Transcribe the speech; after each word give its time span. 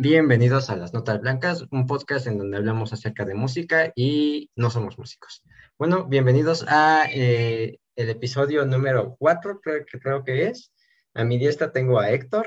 Bienvenidos 0.00 0.70
a 0.70 0.76
Las 0.76 0.94
Notas 0.94 1.20
Blancas, 1.20 1.66
un 1.72 1.88
podcast 1.88 2.28
en 2.28 2.38
donde 2.38 2.56
hablamos 2.56 2.92
acerca 2.92 3.24
de 3.24 3.34
música 3.34 3.90
y 3.96 4.48
no 4.54 4.70
somos 4.70 4.96
músicos. 4.96 5.42
Bueno, 5.76 6.06
bienvenidos 6.06 6.64
a 6.68 7.06
eh, 7.12 7.80
el 7.96 8.08
episodio 8.08 8.64
número 8.64 9.16
4, 9.18 9.60
creo 9.60 9.84
creo 10.00 10.22
que 10.22 10.46
es. 10.46 10.72
A 11.14 11.24
mi 11.24 11.36
diestra 11.36 11.72
tengo 11.72 11.98
a 11.98 12.12
Héctor, 12.12 12.46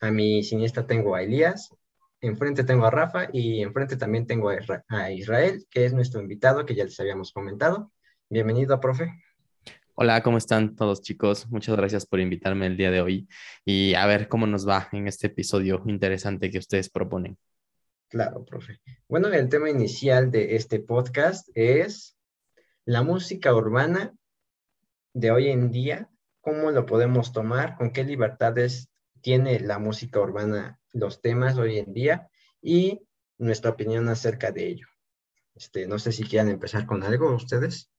a 0.00 0.10
mi 0.10 0.42
siniestra 0.42 0.86
tengo 0.86 1.14
a 1.14 1.22
Elías, 1.22 1.68
enfrente 2.22 2.64
tengo 2.64 2.86
a 2.86 2.90
Rafa 2.90 3.28
y 3.30 3.60
enfrente 3.60 3.98
también 3.98 4.26
tengo 4.26 4.48
a 4.48 5.10
Israel, 5.10 5.66
que 5.70 5.84
es 5.84 5.92
nuestro 5.92 6.22
invitado 6.22 6.64
que 6.64 6.74
ya 6.74 6.84
les 6.84 6.98
habíamos 6.98 7.30
comentado. 7.30 7.92
Bienvenido, 8.30 8.80
profe. 8.80 9.22
Hola, 10.02 10.22
¿cómo 10.22 10.38
están 10.38 10.76
todos 10.76 11.02
chicos? 11.02 11.46
Muchas 11.50 11.76
gracias 11.76 12.06
por 12.06 12.20
invitarme 12.20 12.66
el 12.66 12.78
día 12.78 12.90
de 12.90 13.02
hoy 13.02 13.28
y 13.66 13.92
a 13.92 14.06
ver 14.06 14.28
cómo 14.28 14.46
nos 14.46 14.66
va 14.66 14.88
en 14.92 15.06
este 15.06 15.26
episodio 15.26 15.82
interesante 15.84 16.50
que 16.50 16.56
ustedes 16.56 16.88
proponen. 16.88 17.36
Claro, 18.08 18.42
profe. 18.46 18.80
Bueno, 19.08 19.28
el 19.28 19.50
tema 19.50 19.68
inicial 19.68 20.30
de 20.30 20.56
este 20.56 20.80
podcast 20.80 21.50
es 21.54 22.16
la 22.86 23.02
música 23.02 23.54
urbana 23.54 24.14
de 25.12 25.32
hoy 25.32 25.50
en 25.50 25.70
día, 25.70 26.08
cómo 26.40 26.70
lo 26.70 26.86
podemos 26.86 27.34
tomar, 27.34 27.76
con 27.76 27.92
qué 27.92 28.02
libertades 28.02 28.88
tiene 29.20 29.60
la 29.60 29.78
música 29.78 30.18
urbana 30.18 30.80
los 30.94 31.20
temas 31.20 31.58
hoy 31.58 31.76
en 31.76 31.92
día 31.92 32.30
y 32.62 33.02
nuestra 33.36 33.72
opinión 33.72 34.08
acerca 34.08 34.50
de 34.50 34.66
ello. 34.66 34.86
Este, 35.54 35.86
no 35.86 35.98
sé 35.98 36.12
si 36.12 36.24
quieran 36.24 36.48
empezar 36.48 36.86
con 36.86 37.02
algo 37.02 37.34
ustedes. 37.34 37.90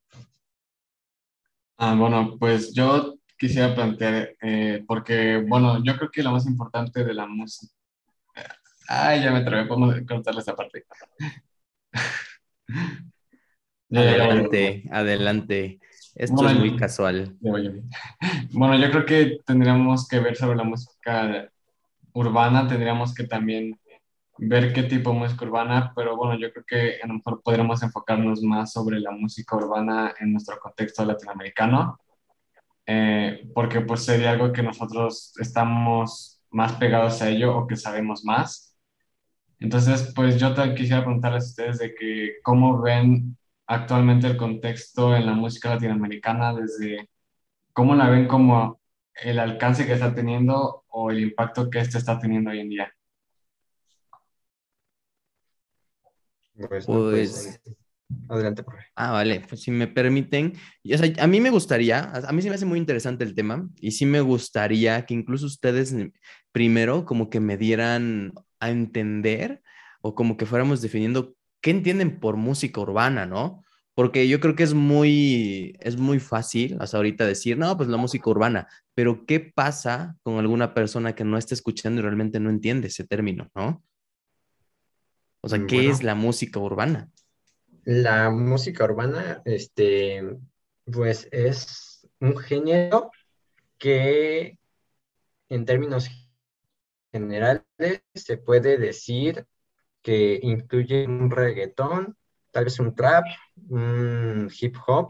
Ah, 1.84 1.96
bueno, 1.96 2.38
pues 2.40 2.76
yo 2.76 3.16
quisiera 3.40 3.74
plantear, 3.74 4.36
eh, 4.40 4.84
porque, 4.88 5.44
bueno, 5.48 5.84
yo 5.84 5.98
creo 5.98 6.12
que 6.12 6.22
lo 6.22 6.32
más 6.32 6.46
importante 6.46 7.04
de 7.04 7.12
la 7.12 7.26
música... 7.26 7.74
Ay, 8.88 9.24
ya 9.24 9.32
me 9.32 9.42
trabé, 9.42 9.66
podemos 9.66 9.96
cortarle 10.08 10.42
esa 10.42 10.56
parte. 10.56 10.86
adelante, 13.92 14.84
adelante. 14.92 15.80
Esto 16.14 16.48
es 16.48 16.56
muy 16.56 16.76
casual. 16.76 17.36
Bueno, 18.52 18.78
yo 18.78 18.92
creo 18.92 19.06
que 19.08 19.40
tendríamos 19.44 20.08
que 20.08 20.20
ver 20.20 20.36
sobre 20.36 20.58
la 20.58 20.64
música 20.64 21.50
urbana, 22.14 22.68
tendríamos 22.68 23.16
que 23.16 23.24
también 23.24 23.80
ver 24.42 24.74
qué 24.74 24.84
tipo 24.84 25.12
de 25.12 25.20
música 25.20 25.46
urbana, 25.46 25.94
pero 25.96 26.18
bueno, 26.18 26.36
yo 26.40 26.52
creo 26.52 26.66
que 26.66 27.00
a 27.02 27.08
lo 27.08 27.16
mejor 27.16 27.42
podremos 27.44 27.84
enfocarnos 27.84 28.42
más 28.42 28.72
sobre 28.74 29.00
la 29.00 29.12
música 29.12 29.56
urbana 29.56 30.16
en 30.20 30.32
nuestro 30.32 30.60
contexto 30.60 31.06
latinoamericano, 31.06 32.00
eh, 32.86 33.50
porque 33.54 33.82
pues 33.82 34.04
sería 34.04 34.32
algo 34.32 34.52
que 34.52 34.64
nosotros 34.64 35.34
estamos 35.40 36.42
más 36.50 36.74
pegados 36.74 37.22
a 37.22 37.30
ello 37.30 37.56
o 37.56 37.68
que 37.68 37.76
sabemos 37.76 38.26
más. 38.26 38.76
Entonces, 39.60 40.12
pues 40.16 40.40
yo 40.40 40.56
quisiera 40.76 41.04
preguntarles 41.04 41.44
a 41.46 41.48
ustedes 41.48 41.80
de 41.80 41.96
que 41.96 42.34
cómo 42.44 42.82
ven 42.82 43.38
actualmente 43.68 44.28
el 44.28 44.38
contexto 44.38 45.16
en 45.16 45.28
la 45.28 45.34
música 45.34 45.70
latinoamericana, 45.70 46.54
desde 46.56 47.10
cómo 47.74 47.96
la 47.96 48.10
ven 48.10 48.28
como 48.28 48.82
el 49.16 49.40
alcance 49.40 49.86
que 49.86 49.94
está 49.94 50.16
teniendo 50.16 50.84
o 50.90 51.12
el 51.12 51.20
impacto 51.22 51.70
que 51.70 51.80
este 51.80 51.98
está 52.00 52.20
teniendo 52.20 52.52
hoy 52.52 52.60
en 52.62 52.70
día. 52.70 52.94
Pues, 56.56 56.86
pues 56.86 57.62
adelante, 58.28 58.64
profe. 58.64 58.84
Ah, 58.96 59.12
vale, 59.12 59.42
pues 59.48 59.62
si 59.62 59.72
me 59.72 59.88
permiten, 59.88 60.54
a 61.20 61.28
mí 61.28 61.42
me 61.42 61.50
gustaría, 61.50 62.12
a 62.12 62.32
mí 62.32 62.42
se 62.42 62.50
me 62.50 62.56
hace 62.56 62.66
muy 62.66 62.80
interesante 62.80 63.24
el 63.24 63.36
tema 63.36 63.70
y 63.80 63.92
sí 63.92 64.06
me 64.06 64.22
gustaría 64.22 65.06
que 65.06 65.14
incluso 65.14 65.46
ustedes 65.46 65.96
primero 66.52 67.06
como 67.06 67.30
que 67.30 67.40
me 67.40 67.58
dieran 67.58 68.34
a 68.60 68.70
entender 68.70 69.62
o 70.02 70.16
como 70.16 70.38
que 70.38 70.46
fuéramos 70.46 70.82
definiendo 70.82 71.36
qué 71.62 71.72
entienden 71.72 72.20
por 72.20 72.38
música 72.38 72.82
urbana, 72.82 73.26
¿no? 73.26 73.64
Porque 73.94 74.28
yo 74.28 74.40
creo 74.40 74.56
que 74.56 74.64
es 74.64 74.74
muy, 74.74 75.76
es 75.80 75.98
muy 75.98 76.20
fácil 76.20 76.78
hasta 76.80 76.98
ahorita 76.98 77.26
decir, 77.26 77.58
no, 77.58 77.76
pues 77.78 77.90
la 77.90 77.98
música 77.98 78.30
urbana, 78.30 78.68
pero 78.96 79.26
¿qué 79.26 79.40
pasa 79.40 80.16
con 80.24 80.38
alguna 80.38 80.74
persona 80.74 81.14
que 81.14 81.24
no 81.24 81.38
está 81.38 81.54
escuchando 81.54 82.00
y 82.00 82.04
realmente 82.04 82.40
no 82.40 82.50
entiende 82.50 82.88
ese 82.88 83.06
término, 83.06 83.50
¿no? 83.54 83.84
O 85.42 85.50
sea, 85.50 85.66
¿qué 85.68 85.90
es 85.90 86.04
la 86.04 86.16
música 86.16 86.60
urbana? 86.60 87.10
La 87.84 88.30
música 88.30 88.84
urbana, 88.84 89.42
este, 89.46 90.38
pues 90.86 91.28
es 91.32 92.08
un 92.20 92.38
género 92.38 93.12
que 93.80 94.60
en 95.50 95.66
términos 95.66 96.10
generales 97.12 97.64
se 98.14 98.38
puede 98.38 98.78
decir 98.78 99.46
que 100.04 100.40
incluye 100.42 101.08
un 101.08 101.32
reggaetón, 101.32 102.16
tal 102.52 102.66
vez 102.66 102.80
un 102.80 102.96
trap, 102.96 103.26
un 103.70 104.50
hip 104.60 104.76
hop, 104.86 105.10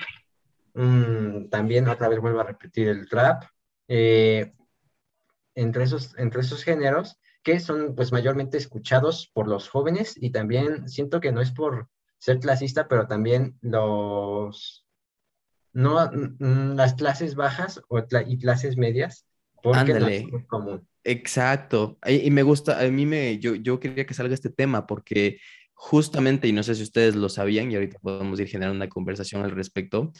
también 1.49 1.89
otra 1.89 2.07
vez 2.07 2.19
vuelvo 2.19 2.39
a 2.39 2.45
repetir 2.45 2.87
el 2.87 3.09
trap. 3.09 3.43
Eh, 3.87 4.53
entre, 5.55 5.83
esos, 5.83 6.17
entre 6.17 6.41
esos 6.41 6.63
géneros 6.63 7.19
que 7.43 7.59
son 7.59 7.95
pues 7.95 8.11
mayormente 8.11 8.57
escuchados 8.57 9.29
por 9.33 9.47
los 9.47 9.69
jóvenes 9.69 10.15
y 10.17 10.31
también 10.31 10.87
siento 10.87 11.19
que 11.19 11.31
no 11.31 11.41
es 11.41 11.51
por 11.51 11.89
ser 12.17 12.39
clasista, 12.39 12.87
pero 12.87 13.07
también 13.07 13.57
los, 13.61 14.85
no, 15.73 16.09
las 16.11 16.93
clases 16.93 17.35
bajas 17.35 17.81
o 17.89 18.03
y 18.27 18.37
clases 18.37 18.77
medias, 18.77 19.25
porque 19.63 19.93
no 19.95 20.07
es 20.07 20.25
común. 20.47 20.87
Exacto. 21.03 21.97
Y, 22.05 22.29
me 22.29 22.43
gusta, 22.43 22.79
a 22.79 22.87
mí 22.89 23.05
me, 23.07 23.39
yo, 23.39 23.55
yo 23.55 23.79
quería 23.79 24.05
que 24.05 24.13
salga 24.13 24.35
este 24.35 24.51
tema 24.51 24.85
porque 24.85 25.39
justamente, 25.73 26.47
y 26.47 26.51
no 26.51 26.61
sé 26.61 26.75
si 26.75 26.83
ustedes 26.83 27.15
lo 27.15 27.27
sabían, 27.27 27.71
y 27.71 27.75
ahorita 27.75 27.97
podemos 27.99 28.39
ir 28.39 28.47
generando 28.47 28.75
una 28.75 28.89
conversación 28.89 29.43
al 29.43 29.49
respecto, 29.49 30.11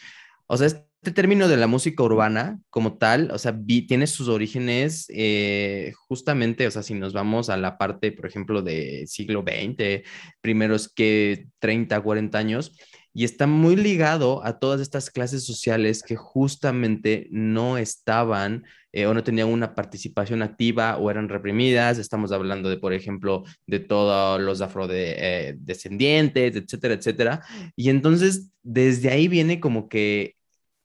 o 0.51 0.57
sea, 0.57 0.67
este 0.67 1.11
término 1.13 1.47
de 1.47 1.55
la 1.55 1.67
música 1.67 2.03
urbana 2.03 2.59
como 2.69 2.97
tal, 2.97 3.31
o 3.31 3.37
sea, 3.37 3.57
tiene 3.87 4.05
sus 4.05 4.27
orígenes 4.27 5.05
eh, 5.07 5.93
justamente, 6.09 6.67
o 6.67 6.71
sea, 6.71 6.83
si 6.83 6.93
nos 6.93 7.13
vamos 7.13 7.49
a 7.49 7.55
la 7.55 7.77
parte, 7.77 8.11
por 8.11 8.25
ejemplo, 8.25 8.61
de 8.61 9.05
siglo 9.07 9.45
XX, 9.47 10.03
primeros 10.41 10.89
que 10.93 11.47
30, 11.59 12.01
40 12.01 12.37
años, 12.37 12.77
y 13.13 13.23
está 13.23 13.47
muy 13.47 13.77
ligado 13.77 14.45
a 14.45 14.59
todas 14.59 14.81
estas 14.81 15.09
clases 15.09 15.45
sociales 15.45 16.03
que 16.03 16.17
justamente 16.17 17.29
no 17.31 17.77
estaban 17.77 18.65
eh, 18.91 19.05
o 19.05 19.13
no 19.13 19.23
tenían 19.23 19.47
una 19.47 19.73
participación 19.73 20.41
activa 20.41 20.97
o 20.97 21.09
eran 21.09 21.29
reprimidas. 21.29 21.97
Estamos 21.97 22.33
hablando 22.33 22.69
de, 22.69 22.75
por 22.75 22.91
ejemplo, 22.91 23.43
de 23.67 23.79
todos 23.79 24.41
los 24.41 24.59
afrodescendientes, 24.59 26.55
eh, 26.55 26.59
etcétera, 26.59 26.93
etcétera. 26.95 27.41
Y 27.77 27.89
entonces, 27.89 28.51
desde 28.63 29.11
ahí 29.11 29.29
viene 29.29 29.61
como 29.61 29.87
que 29.87 30.35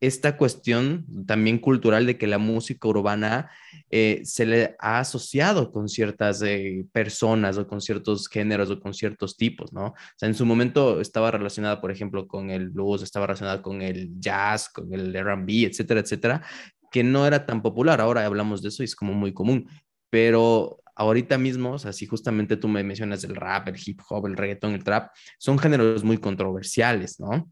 esta 0.00 0.36
cuestión 0.36 1.06
también 1.26 1.58
cultural 1.58 2.04
de 2.06 2.18
que 2.18 2.26
la 2.26 2.38
música 2.38 2.86
urbana 2.88 3.50
eh, 3.90 4.20
se 4.24 4.44
le 4.44 4.76
ha 4.78 4.98
asociado 4.98 5.72
con 5.72 5.88
ciertas 5.88 6.42
eh, 6.42 6.84
personas 6.92 7.56
o 7.56 7.66
con 7.66 7.80
ciertos 7.80 8.28
géneros 8.28 8.70
o 8.70 8.78
con 8.78 8.92
ciertos 8.92 9.36
tipos, 9.36 9.72
¿no? 9.72 9.86
O 9.86 9.94
sea, 10.16 10.28
en 10.28 10.34
su 10.34 10.44
momento 10.44 11.00
estaba 11.00 11.30
relacionada, 11.30 11.80
por 11.80 11.90
ejemplo, 11.90 12.26
con 12.26 12.50
el 12.50 12.70
blues, 12.70 13.02
estaba 13.02 13.26
relacionada 13.26 13.62
con 13.62 13.80
el 13.80 14.20
jazz, 14.20 14.68
con 14.68 14.92
el 14.92 15.14
RB, 15.14 15.66
etcétera, 15.66 16.00
etcétera, 16.00 16.42
que 16.90 17.02
no 17.02 17.26
era 17.26 17.46
tan 17.46 17.62
popular. 17.62 18.00
Ahora 18.00 18.26
hablamos 18.26 18.62
de 18.62 18.68
eso 18.68 18.82
y 18.82 18.86
es 18.86 18.96
como 18.96 19.14
muy 19.14 19.32
común, 19.32 19.68
pero 20.10 20.80
ahorita 20.94 21.38
mismo, 21.38 21.72
o 21.72 21.78
sea, 21.78 21.92
si 21.92 22.06
justamente 22.06 22.56
tú 22.56 22.68
me 22.68 22.82
mencionas 22.82 23.24
el 23.24 23.36
rap, 23.36 23.68
el 23.68 23.76
hip 23.84 24.00
hop, 24.08 24.26
el 24.26 24.36
reggaetón, 24.36 24.72
el 24.72 24.84
trap, 24.84 25.10
son 25.38 25.58
géneros 25.58 26.04
muy 26.04 26.18
controversiales, 26.18 27.20
¿no? 27.20 27.50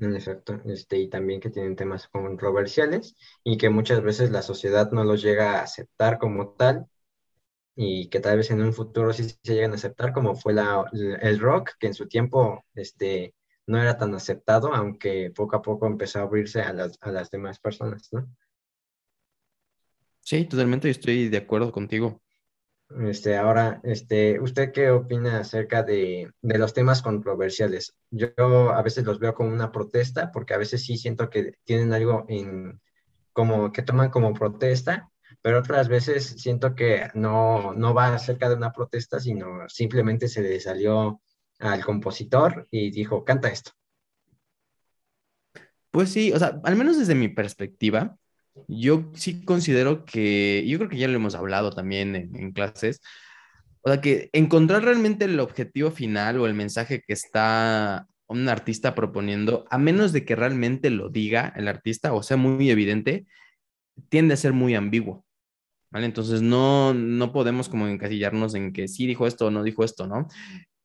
Exacto, 0.00 0.60
este, 0.66 0.98
y 0.98 1.08
también 1.08 1.40
que 1.40 1.50
tienen 1.50 1.74
temas 1.74 2.06
controversiales 2.08 3.16
y 3.42 3.56
que 3.58 3.68
muchas 3.68 4.00
veces 4.02 4.30
la 4.30 4.42
sociedad 4.42 4.92
no 4.92 5.02
los 5.04 5.22
llega 5.22 5.58
a 5.58 5.62
aceptar 5.62 6.18
como 6.18 6.50
tal 6.54 6.86
y 7.76 8.08
que 8.10 8.20
tal 8.20 8.38
vez 8.38 8.50
en 8.52 8.62
un 8.62 8.72
futuro 8.74 9.12
sí 9.12 9.24
se 9.24 9.54
llegan 9.54 9.72
a 9.72 9.76
aceptar 9.76 10.12
como 10.12 10.36
fue 10.36 10.54
la, 10.54 10.84
el 10.92 11.40
rock, 11.40 11.72
que 11.80 11.88
en 11.88 11.94
su 11.94 12.08
tiempo 12.08 12.64
este, 12.74 13.34
no 13.66 13.80
era 13.80 13.98
tan 13.98 14.14
aceptado, 14.14 14.74
aunque 14.74 15.32
poco 15.34 15.56
a 15.56 15.62
poco 15.62 15.86
empezó 15.86 16.20
a 16.20 16.22
abrirse 16.22 16.62
a 16.62 16.72
las, 16.74 16.98
a 17.02 17.12
las 17.12 17.30
demás 17.30 17.60
personas, 17.60 18.08
¿no? 18.12 18.28
Sí, 20.20 20.44
totalmente, 20.44 20.88
estoy 20.90 21.28
de 21.28 21.38
acuerdo 21.38 21.72
contigo. 21.72 22.22
Este, 22.90 23.36
ahora, 23.36 23.80
este, 23.84 24.40
¿usted 24.40 24.72
qué 24.72 24.90
opina 24.90 25.40
acerca 25.40 25.82
de, 25.82 26.30
los 26.40 26.72
temas 26.72 27.02
controversiales? 27.02 27.94
Yo, 28.10 28.70
a 28.70 28.82
veces 28.82 29.04
los 29.04 29.18
veo 29.18 29.34
como 29.34 29.50
una 29.52 29.70
protesta, 29.70 30.32
porque 30.32 30.54
a 30.54 30.58
veces 30.58 30.84
sí 30.84 30.96
siento 30.96 31.28
que 31.28 31.52
tienen 31.64 31.92
algo 31.92 32.24
en, 32.28 32.80
como 33.32 33.72
que 33.72 33.82
toman 33.82 34.10
como 34.10 34.32
protesta, 34.32 35.10
pero 35.42 35.58
otras 35.58 35.88
veces 35.88 36.26
siento 36.38 36.74
que 36.74 37.08
no, 37.14 37.74
no 37.74 37.92
va 37.92 38.14
acerca 38.14 38.48
de 38.48 38.56
una 38.56 38.72
protesta, 38.72 39.20
sino 39.20 39.68
simplemente 39.68 40.26
se 40.26 40.42
le 40.42 40.58
salió 40.58 41.20
al 41.58 41.84
compositor 41.84 42.66
y 42.70 42.90
dijo, 42.90 43.22
canta 43.24 43.48
esto. 43.48 43.72
Pues 45.90 46.10
sí, 46.10 46.32
o 46.32 46.38
sea, 46.38 46.60
al 46.64 46.76
menos 46.76 46.98
desde 46.98 47.14
mi 47.14 47.28
perspectiva, 47.28 48.16
yo 48.68 49.10
sí 49.14 49.44
considero 49.44 50.04
que, 50.04 50.64
yo 50.66 50.78
creo 50.78 50.90
que 50.90 50.98
ya 50.98 51.08
lo 51.08 51.14
hemos 51.14 51.34
hablado 51.34 51.70
también 51.70 52.14
en, 52.16 52.52
clases, 52.52 53.00
o 53.82 53.90
sea, 53.90 54.00
que 54.00 54.30
encontrar 54.32 54.84
realmente 54.84 55.26
el 55.26 55.38
objetivo 55.40 55.90
final 55.90 56.40
o 56.40 56.46
el 56.46 56.54
mensaje 56.54 57.02
que 57.06 57.12
está 57.12 58.06
un 58.26 58.48
artista 58.48 58.94
proponiendo, 58.94 59.64
a 59.70 59.78
menos 59.78 60.12
de 60.12 60.24
que 60.24 60.36
realmente 60.36 60.90
lo 60.90 61.08
diga 61.08 61.52
el 61.56 61.68
artista 61.68 62.12
o 62.12 62.22
sea 62.22 62.36
muy 62.36 62.70
evidente, 62.70 63.26
tiende 64.08 64.34
a 64.34 64.36
ser 64.36 64.52
muy 64.52 64.74
ambiguo. 64.74 65.24
¿Vale? 65.90 66.04
Entonces 66.04 66.42
no, 66.42 66.92
no 66.92 67.32
podemos 67.32 67.70
como 67.70 67.88
encasillarnos 67.88 68.54
en 68.54 68.74
que 68.74 68.88
sí 68.88 69.06
dijo 69.06 69.26
esto 69.26 69.46
o 69.46 69.50
no 69.50 69.62
dijo 69.62 69.84
esto, 69.84 70.06
¿no? 70.06 70.28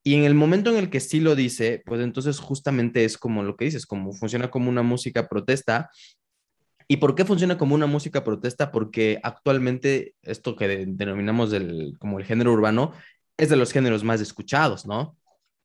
Y 0.06 0.16
en 0.16 0.26
el 0.26 0.36
momento 0.36 0.70
en 0.70 0.78
el 0.78 0.90
que 0.90 1.00
sí 1.00 1.22
lo 1.22 1.34
dice, 1.34 1.82
pues 1.86 2.02
entonces 2.02 2.40
justamente 2.40 3.06
es 3.06 3.18
como 3.18 3.42
lo 3.42 3.56
que 3.56 3.66
dices, 3.66 3.86
como 3.86 4.12
funciona 4.12 4.52
como 4.52 4.70
una 4.70 4.84
música 4.84 5.30
protesta. 5.30 5.90
¿Y 6.94 6.98
por 6.98 7.16
qué 7.16 7.26
funciona 7.26 7.58
como 7.58 7.74
una 7.74 7.88
música 7.88 8.24
protesta? 8.24 8.72
Porque 8.72 9.20
actualmente 9.24 10.14
esto 10.22 10.56
que 10.56 10.86
denominamos 10.86 11.52
como 11.98 12.20
el 12.20 12.26
género 12.26 12.54
urbano 12.54 12.94
es 13.36 13.50
de 13.50 13.56
los 13.56 13.72
géneros 13.72 14.04
más 14.04 14.22
escuchados, 14.22 14.86
¿no? 14.86 15.18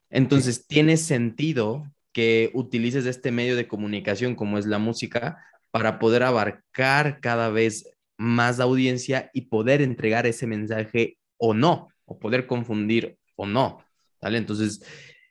Entonces 0.09 0.67
tiene 0.67 0.97
sentido 0.97 1.85
que 2.15 2.51
utilices 2.55 3.05
este 3.05 3.31
medio 3.31 3.57
de 3.57 3.69
comunicación 3.69 4.37
como 4.37 4.57
es 4.57 4.65
la 4.65 4.79
música 4.79 5.45
para 5.71 5.99
poder 5.99 6.23
abarcar 6.23 7.21
cada 7.21 7.51
vez 7.51 7.85
más 8.17 8.59
audiencia 8.59 9.31
y 9.35 9.43
poder 9.43 9.83
entregar 9.83 10.27
ese 10.27 10.47
mensaje 10.47 11.19
o 11.37 11.53
no, 11.53 11.89
o 12.07 12.19
poder 12.19 12.47
confundir 12.47 13.19
o 13.37 13.45
no, 13.45 13.85
¿vale? 14.23 14.39
Entonces, 14.39 14.81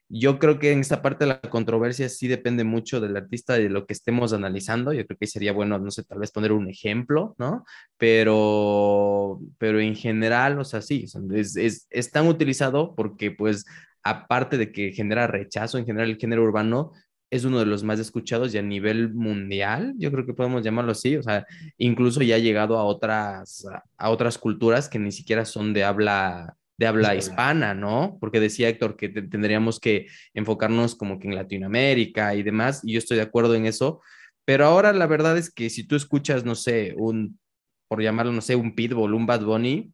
yo 0.10 0.40
creo 0.40 0.60
que 0.60 0.72
en 0.72 0.80
esta 0.80 1.02
parte 1.02 1.26
de 1.26 1.30
la 1.30 1.42
controversia 1.42 2.10
sí 2.10 2.28
depende 2.28 2.64
mucho 2.64 3.02
del 3.02 3.18
artista 3.18 3.60
y 3.60 3.64
de 3.64 3.70
lo 3.70 3.86
que 3.86 3.94
estemos 3.94 4.34
analizando. 4.34 4.94
Yo 4.94 5.06
creo 5.06 5.18
que 5.20 5.28
sería 5.28 5.54
bueno, 5.54 5.78
no 5.80 5.92
sé, 5.92 6.04
tal 6.04 6.20
vez 6.20 6.32
poner 6.32 6.52
un 6.54 6.70
ejemplo, 6.70 7.36
¿no? 7.38 7.66
Pero, 7.98 9.40
pero 9.58 9.80
en 9.80 9.96
general, 9.96 10.60
o 10.60 10.66
sea, 10.66 10.82
sí, 10.82 11.06
es, 11.34 11.56
es, 11.58 11.88
es 11.90 12.12
tan 12.12 12.28
utilizado 12.28 12.96
porque, 12.96 13.32
pues, 13.32 13.66
aparte 14.04 14.58
de 14.58 14.72
que 14.72 14.92
genera 14.94 15.28
rechazo 15.28 15.78
en 15.78 15.86
general 15.86 16.10
el 16.10 16.18
género 16.18 16.44
urbano, 16.44 16.94
es 17.30 17.46
uno 17.46 17.60
de 17.60 17.66
los 17.66 17.84
más 17.84 18.00
escuchados 18.00 18.54
y 18.54 18.58
a 18.58 18.62
nivel 18.62 19.14
mundial, 19.14 19.94
yo 19.98 20.12
creo 20.12 20.26
que 20.26 20.34
podemos 20.34 20.64
llamarlo 20.64 20.94
así, 20.94 21.18
o 21.18 21.24
sea, 21.24 21.46
incluso 21.78 22.22
ya 22.22 22.36
ha 22.36 22.40
llegado 22.40 22.78
a 22.78 22.86
otras, 22.86 23.66
a 23.98 24.10
otras 24.10 24.38
culturas 24.38 24.88
que 24.88 25.00
ni 25.00 25.12
siquiera 25.12 25.44
son 25.46 25.74
de 25.74 25.84
habla, 25.84 26.56
de 26.78 26.88
habla 26.88 27.16
hispana, 27.16 27.74
¿no? 27.74 28.18
Porque 28.20 28.40
decía 28.40 28.70
Héctor 28.70 28.96
que 28.96 29.10
tendríamos 29.10 29.80
que 29.80 30.08
enfocarnos 30.34 30.96
como 30.96 31.20
que 31.20 31.28
en 31.28 31.36
Latinoamérica 31.36 32.36
y 32.36 32.44
demás, 32.44 32.82
y 32.84 32.94
yo 32.94 33.00
estoy 33.00 33.18
de 33.18 33.24
acuerdo 33.24 33.56
en 33.56 33.66
eso, 33.66 34.02
pero 34.46 34.66
ahora 34.66 34.94
la 34.94 35.08
verdad 35.08 35.38
es 35.38 35.52
que 35.52 35.70
si 35.70 35.84
tú 35.84 35.96
escuchas, 35.96 36.46
no 36.46 36.56
sé, 36.56 36.94
un, 36.96 37.40
por 37.88 38.02
llamarlo, 38.02 38.32
no 38.32 38.42
sé, 38.42 38.56
un 38.56 38.76
Pitbull, 38.76 39.14
un 39.14 39.26
Bad 39.26 39.44
Bunny, 39.44 39.92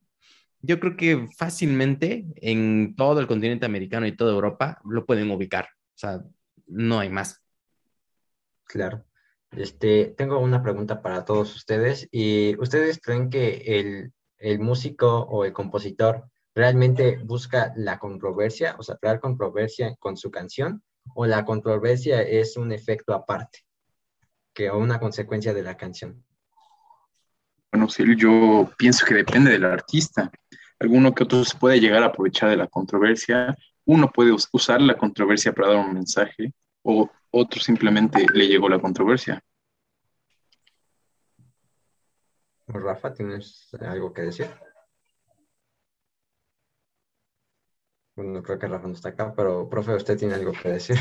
yo 0.62 0.80
creo 0.80 0.96
que 0.96 1.28
fácilmente 1.38 2.26
en 2.36 2.96
todo 2.96 3.20
el 3.20 3.28
continente 3.28 3.66
americano 3.66 4.06
y 4.06 4.16
toda 4.16 4.34
Europa 4.34 4.80
lo 4.86 5.06
pueden 5.06 5.32
ubicar. 5.32 5.66
O 5.66 5.98
sea, 5.98 6.22
no 6.68 7.00
hay 7.00 7.10
más. 7.10 7.42
Claro. 8.66 9.06
Este, 9.52 10.14
tengo 10.18 10.40
una 10.40 10.64
pregunta 10.64 11.02
para 11.02 11.26
todos 11.26 11.56
ustedes. 11.56 12.08
¿Y 12.12 12.58
ustedes 12.60 13.00
creen 13.02 13.30
que 13.30 13.64
el, 13.66 14.14
el 14.38 14.60
músico 14.60 15.20
o 15.24 15.46
el 15.46 15.54
compositor 15.54 16.30
realmente 16.56 17.18
busca 17.24 17.74
la 17.76 18.00
controversia, 18.00 18.76
o 18.78 18.84
sea, 18.84 18.98
crear 18.98 19.20
controversia 19.20 19.96
con 20.00 20.18
su 20.18 20.32
canción, 20.32 20.84
o 21.16 21.26
la 21.26 21.44
controversia 21.46 22.22
es 22.22 22.58
un 22.58 22.72
efecto 22.72 23.14
aparte, 23.14 23.60
que 24.54 24.70
o 24.70 24.78
una 24.78 25.00
consecuencia 25.00 25.54
de 25.54 25.64
la 25.64 25.76
canción? 25.76 26.24
Bueno, 27.72 27.88
yo 28.16 28.70
pienso 28.78 29.06
que 29.06 29.16
depende 29.16 29.52
del 29.52 29.66
artista. 29.66 30.32
Alguno 30.80 31.14
que 31.14 31.24
otro 31.24 31.44
se 31.44 31.58
puede 31.58 31.80
llegar 31.80 32.04
a 32.04 32.08
aprovechar 32.08 32.50
de 32.50 32.58
la 32.58 32.68
controversia, 32.68 33.58
uno 33.86 34.12
puede 34.12 34.36
usar 34.52 34.82
la 34.82 34.96
controversia 34.96 35.54
para 35.54 35.70
dar 35.70 35.86
un 35.86 35.94
mensaje 35.94 36.54
o 36.84 37.10
otro 37.32 37.60
simplemente 37.60 38.26
le 38.34 38.48
llegó 38.48 38.70
la 38.70 38.80
controversia. 38.80 39.44
Rafa, 42.68 43.14
¿tienes 43.14 43.70
algo 43.82 44.14
que 44.14 44.22
decir? 44.24 44.48
Bueno, 48.16 48.44
creo 48.44 48.60
que 48.60 48.68
Rafa 48.68 48.88
no 48.88 48.94
está 48.94 49.10
acá, 49.10 49.34
pero 49.36 49.68
profe, 49.70 49.96
usted 49.96 50.18
tiene 50.18 50.36
algo 50.36 50.52
que 50.52 50.70
decir. 50.70 50.98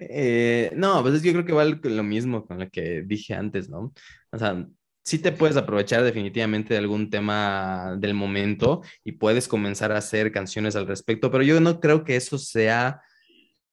Eh, 0.00 0.70
no, 0.76 1.02
pues 1.02 1.20
yo 1.20 1.32
creo 1.32 1.44
que 1.44 1.52
vale 1.52 1.76
lo 1.82 2.02
mismo 2.04 2.46
con 2.46 2.60
lo 2.60 2.70
que 2.70 3.02
dije 3.02 3.34
antes, 3.34 3.68
¿no? 3.68 3.92
O 4.30 4.38
sea, 4.38 4.66
sí 5.02 5.18
te 5.18 5.32
puedes 5.32 5.56
aprovechar 5.56 6.04
definitivamente 6.04 6.74
de 6.74 6.78
algún 6.78 7.10
tema 7.10 7.96
del 7.98 8.14
momento 8.14 8.82
y 9.02 9.12
puedes 9.12 9.48
comenzar 9.48 9.90
a 9.90 9.98
hacer 9.98 10.30
canciones 10.30 10.76
al 10.76 10.86
respecto, 10.86 11.30
pero 11.30 11.42
yo 11.42 11.60
no 11.60 11.80
creo 11.80 12.04
que 12.04 12.16
eso 12.16 12.38
sea 12.38 13.00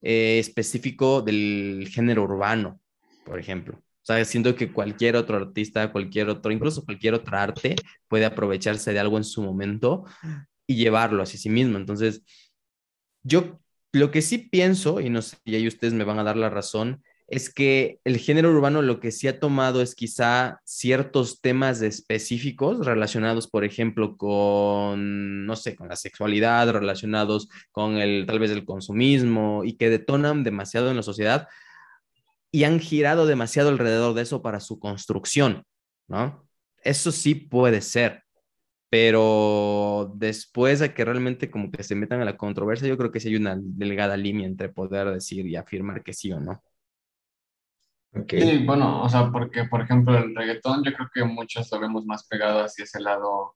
eh, 0.01 0.39
específico 0.39 1.21
del 1.21 1.87
género 1.91 2.23
urbano, 2.23 2.79
por 3.25 3.39
ejemplo. 3.39 3.75
O 3.77 4.05
sea, 4.11 4.23
siento 4.25 4.55
que 4.55 4.71
cualquier 4.73 5.15
otro 5.15 5.37
artista, 5.37 5.91
cualquier 5.91 6.29
otro, 6.29 6.51
incluso 6.51 6.83
cualquier 6.83 7.13
otra 7.13 7.43
arte 7.43 7.75
puede 8.07 8.25
aprovecharse 8.25 8.91
de 8.91 8.99
algo 8.99 9.17
en 9.17 9.23
su 9.23 9.43
momento 9.43 10.05
y 10.69 10.75
llevarlo 10.75 11.23
hacia 11.23 11.39
sí 11.39 11.49
mismo. 11.49 11.79
Entonces, 11.79 12.21
yo 13.23 13.59
lo 13.91 14.11
que 14.11 14.21
sí 14.21 14.37
pienso, 14.37 15.01
y 15.01 15.09
no 15.09 15.23
sé, 15.23 15.37
y 15.43 15.55
ahí 15.55 15.67
ustedes 15.67 15.95
me 15.95 16.03
van 16.03 16.19
a 16.19 16.23
dar 16.23 16.37
la 16.37 16.51
razón, 16.51 17.03
es 17.27 17.51
que 17.51 17.99
el 18.03 18.17
género 18.17 18.51
urbano 18.51 18.83
lo 18.83 18.99
que 18.99 19.11
sí 19.11 19.27
ha 19.27 19.39
tomado 19.39 19.81
es 19.81 19.95
quizá 19.95 20.61
ciertos 20.65 21.41
temas 21.41 21.81
específicos 21.81 22.85
relacionados, 22.85 23.47
por 23.47 23.65
ejemplo, 23.65 24.15
con, 24.15 25.47
no 25.47 25.55
sé, 25.55 25.75
con 25.75 25.89
la 25.89 25.95
sexualidad, 25.95 26.69
relacionados 26.71 27.49
con 27.71 27.97
el, 27.97 28.27
tal 28.27 28.37
vez 28.37 28.51
el 28.51 28.63
consumismo 28.63 29.63
y 29.63 29.73
que 29.73 29.89
detonan 29.89 30.43
demasiado 30.43 30.91
en 30.91 30.97
la 30.97 31.03
sociedad 31.03 31.47
y 32.51 32.63
han 32.63 32.79
girado 32.79 33.25
demasiado 33.25 33.69
alrededor 33.69 34.13
de 34.13 34.21
eso 34.21 34.43
para 34.43 34.59
su 34.59 34.79
construcción, 34.79 35.63
¿no? 36.07 36.47
Eso 36.83 37.11
sí 37.11 37.33
puede 37.33 37.81
ser, 37.81 38.23
pero 38.89 40.11
después 40.15 40.79
de 40.79 40.93
que 40.93 41.05
realmente 41.05 41.51
como 41.51 41.71
que 41.71 41.83
se 41.83 41.95
metan 41.95 42.21
a 42.21 42.25
la 42.25 42.37
controversia, 42.37 42.87
yo 42.87 42.97
creo 42.97 43.11
que 43.11 43.19
sí 43.19 43.29
hay 43.29 43.35
una 43.35 43.57
delgada 43.59 44.17
línea 44.17 44.47
entre 44.47 44.69
poder 44.69 45.11
decir 45.11 45.45
y 45.45 45.55
afirmar 45.55 46.03
que 46.03 46.13
sí 46.13 46.31
o 46.31 46.39
no. 46.39 46.63
Sí, 48.27 48.65
bueno, 48.65 49.03
o 49.03 49.09
sea, 49.09 49.31
porque 49.31 49.65
por 49.65 49.81
ejemplo 49.81 50.17
el 50.17 50.35
reggaetón 50.35 50.83
yo 50.83 50.91
creo 50.93 51.09
que 51.13 51.23
muchos 51.23 51.71
lo 51.71 51.79
vemos 51.79 52.05
más 52.05 52.27
pegado 52.27 52.63
hacia 52.63 52.83
ese 52.83 52.99
lado 52.99 53.55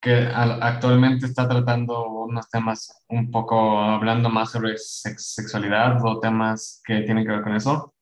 que 0.00 0.28
actualmente 0.34 1.24
está 1.26 1.48
tratando 1.48 2.06
unos 2.08 2.48
temas 2.50 3.04
un 3.08 3.30
poco 3.30 3.80
hablando 3.80 4.28
más 4.28 4.52
sobre 4.52 4.76
sexualidad 4.76 5.98
o 6.04 6.20
temas 6.20 6.82
que 6.84 7.00
tienen 7.02 7.24
que 7.24 7.32
ver 7.32 7.42
con 7.42 7.54
eso. 7.54 7.94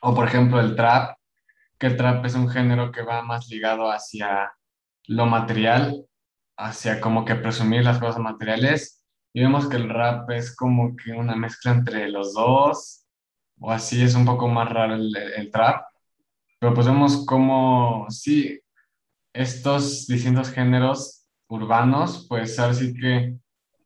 O 0.00 0.14
por 0.14 0.26
ejemplo 0.26 0.60
el 0.60 0.76
trap, 0.76 1.16
que 1.78 1.88
el 1.88 1.96
trap 1.96 2.24
es 2.24 2.34
un 2.34 2.48
género 2.48 2.92
que 2.92 3.02
va 3.02 3.22
más 3.22 3.48
ligado 3.48 3.90
hacia 3.90 4.52
lo 5.08 5.26
material, 5.26 6.07
hacia 6.58 7.00
como 7.00 7.24
que 7.24 7.36
presumir 7.36 7.84
las 7.84 7.98
cosas 7.98 8.20
materiales. 8.20 9.02
Y 9.32 9.40
vemos 9.42 9.68
que 9.68 9.76
el 9.76 9.88
rap 9.88 10.30
es 10.30 10.54
como 10.54 10.96
que 10.96 11.12
una 11.12 11.36
mezcla 11.36 11.72
entre 11.72 12.08
los 12.10 12.34
dos 12.34 13.06
o 13.60 13.70
así 13.70 14.02
es 14.02 14.14
un 14.14 14.24
poco 14.24 14.48
más 14.48 14.68
raro 14.68 14.94
el, 14.94 15.16
el 15.16 15.50
trap, 15.50 15.84
pero 16.58 16.74
pues 16.74 16.86
vemos 16.86 17.24
cómo 17.26 18.06
sí, 18.08 18.60
estos 19.32 20.06
distintos 20.06 20.50
géneros 20.50 21.26
urbanos, 21.48 22.26
pues 22.28 22.58
ahora 22.58 22.74
sí 22.74 22.94
que 22.94 23.36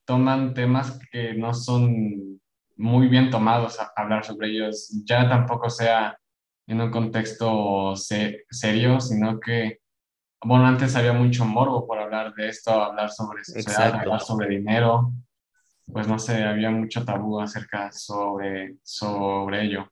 toman 0.04 0.54
temas 0.54 0.98
que 1.10 1.34
no 1.34 1.54
son 1.54 2.40
muy 2.76 3.08
bien 3.08 3.30
tomados 3.30 3.78
a 3.80 3.92
hablar 3.96 4.24
sobre 4.24 4.48
ellos, 4.48 4.90
ya 5.04 5.28
tampoco 5.28 5.70
sea 5.70 6.18
en 6.66 6.80
un 6.80 6.90
contexto 6.90 7.94
serio, 7.96 9.00
sino 9.00 9.38
que, 9.38 9.80
bueno, 10.44 10.66
antes 10.66 10.96
había 10.96 11.12
mucho 11.12 11.44
morbo 11.44 11.86
por 11.86 11.98
hablar 11.98 12.34
de 12.34 12.48
esto, 12.48 12.70
hablar 12.70 13.10
sobre 13.10 13.44
sociedad, 13.44 13.94
hablar 13.94 14.20
sobre 14.20 14.48
dinero, 14.48 15.12
pues 15.92 16.08
no 16.08 16.18
sé, 16.18 16.42
había 16.42 16.70
mucho 16.70 17.04
tabú 17.04 17.40
acerca 17.40 17.92
sobre, 17.92 18.76
sobre 18.82 19.64
ello. 19.64 19.88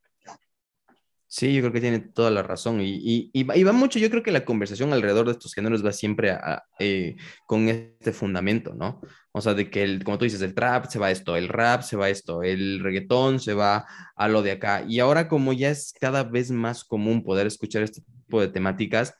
Sí, 1.32 1.54
yo 1.54 1.60
creo 1.60 1.72
que 1.72 1.80
tiene 1.80 2.00
toda 2.00 2.28
la 2.32 2.42
razón 2.42 2.80
y, 2.80 3.30
y, 3.32 3.62
va, 3.62 3.72
mucho, 3.72 4.00
yo 4.00 4.10
creo 4.10 4.24
que 4.24 4.32
la 4.32 4.44
conversación 4.44 4.92
alrededor 4.92 5.26
de 5.26 5.32
estos 5.32 5.54
géneros 5.54 5.86
va 5.86 5.92
siempre 5.92 6.36
eh, 6.80 7.14
con 7.46 7.68
este 7.68 8.12
fundamento, 8.12 8.74
¿no? 8.74 9.00
O 9.30 9.40
sea, 9.40 9.54
de 9.54 9.70
que, 9.70 9.84
el, 9.84 10.02
como 10.02 10.18
tú 10.18 10.24
dices, 10.24 10.42
el 10.42 10.56
trap 10.56 10.86
se 10.86 10.98
va 10.98 11.06
a 11.06 11.10
esto, 11.12 11.36
el 11.36 11.46
rap 11.46 11.82
se 11.82 11.96
va 11.96 12.06
a 12.06 12.10
esto, 12.10 12.42
el 12.42 12.80
reggaetón 12.80 13.38
se 13.38 13.54
va 13.54 13.86
a 14.16 14.26
lo 14.26 14.42
de 14.42 14.50
acá. 14.50 14.84
Y 14.88 14.98
ahora 14.98 15.28
como 15.28 15.52
ya 15.52 15.70
es 15.70 15.94
cada 16.00 16.24
vez 16.24 16.50
más 16.50 16.82
común 16.82 17.22
poder 17.22 17.46
escuchar 17.46 17.84
este 17.84 18.02
tipo 18.02 18.40
de 18.40 18.48
temáticas, 18.48 19.14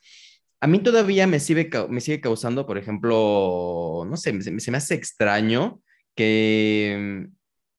a 0.60 0.66
mí 0.66 0.78
todavía 0.80 1.26
me 1.26 1.40
sigue, 1.40 1.70
me 1.88 2.00
sigue 2.00 2.20
causando, 2.20 2.66
por 2.66 2.76
ejemplo, 2.78 4.04
no 4.06 4.16
sé, 4.16 4.40
se 4.42 4.70
me 4.70 4.76
hace 4.76 4.94
extraño 4.94 5.80
que, 6.14 7.28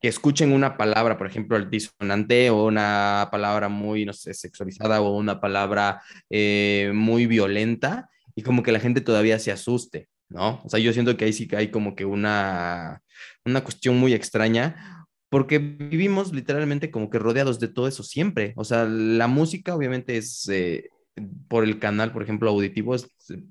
que 0.01 0.07
escuchen 0.07 0.51
una 0.51 0.77
palabra, 0.77 1.17
por 1.17 1.27
ejemplo, 1.27 1.57
el 1.57 1.69
disonante 1.69 2.49
o 2.49 2.65
una 2.65 3.29
palabra 3.31 3.69
muy, 3.69 4.03
no 4.05 4.13
sé, 4.13 4.33
sexualizada 4.33 5.01
o 5.01 5.15
una 5.15 5.39
palabra 5.39 6.01
eh, 6.29 6.91
muy 6.93 7.27
violenta 7.27 8.09
y 8.35 8.41
como 8.41 8.63
que 8.63 8.71
la 8.71 8.79
gente 8.79 9.01
todavía 9.01 9.37
se 9.37 9.51
asuste. 9.51 10.09
¿no? 10.27 10.61
O 10.63 10.69
sea, 10.69 10.79
yo 10.79 10.93
siento 10.93 11.15
que 11.17 11.25
ahí 11.25 11.33
sí 11.33 11.47
que 11.47 11.57
hay 11.57 11.69
como 11.69 11.93
que 11.93 12.05
una, 12.05 13.03
una 13.45 13.63
cuestión 13.63 13.97
muy 13.97 14.13
extraña, 14.13 15.05
porque 15.29 15.59
vivimos 15.59 16.33
literalmente 16.33 16.89
como 16.89 17.09
que 17.09 17.19
rodeados 17.19 17.59
de 17.59 17.67
todo 17.67 17.87
eso 17.87 18.01
siempre. 18.01 18.53
O 18.55 18.63
sea, 18.63 18.85
la 18.85 19.27
música 19.27 19.75
obviamente 19.75 20.17
es... 20.17 20.49
Eh, 20.49 20.89
por 21.47 21.63
el 21.63 21.79
canal, 21.79 22.13
por 22.13 22.23
ejemplo, 22.23 22.49
auditivo, 22.49 22.95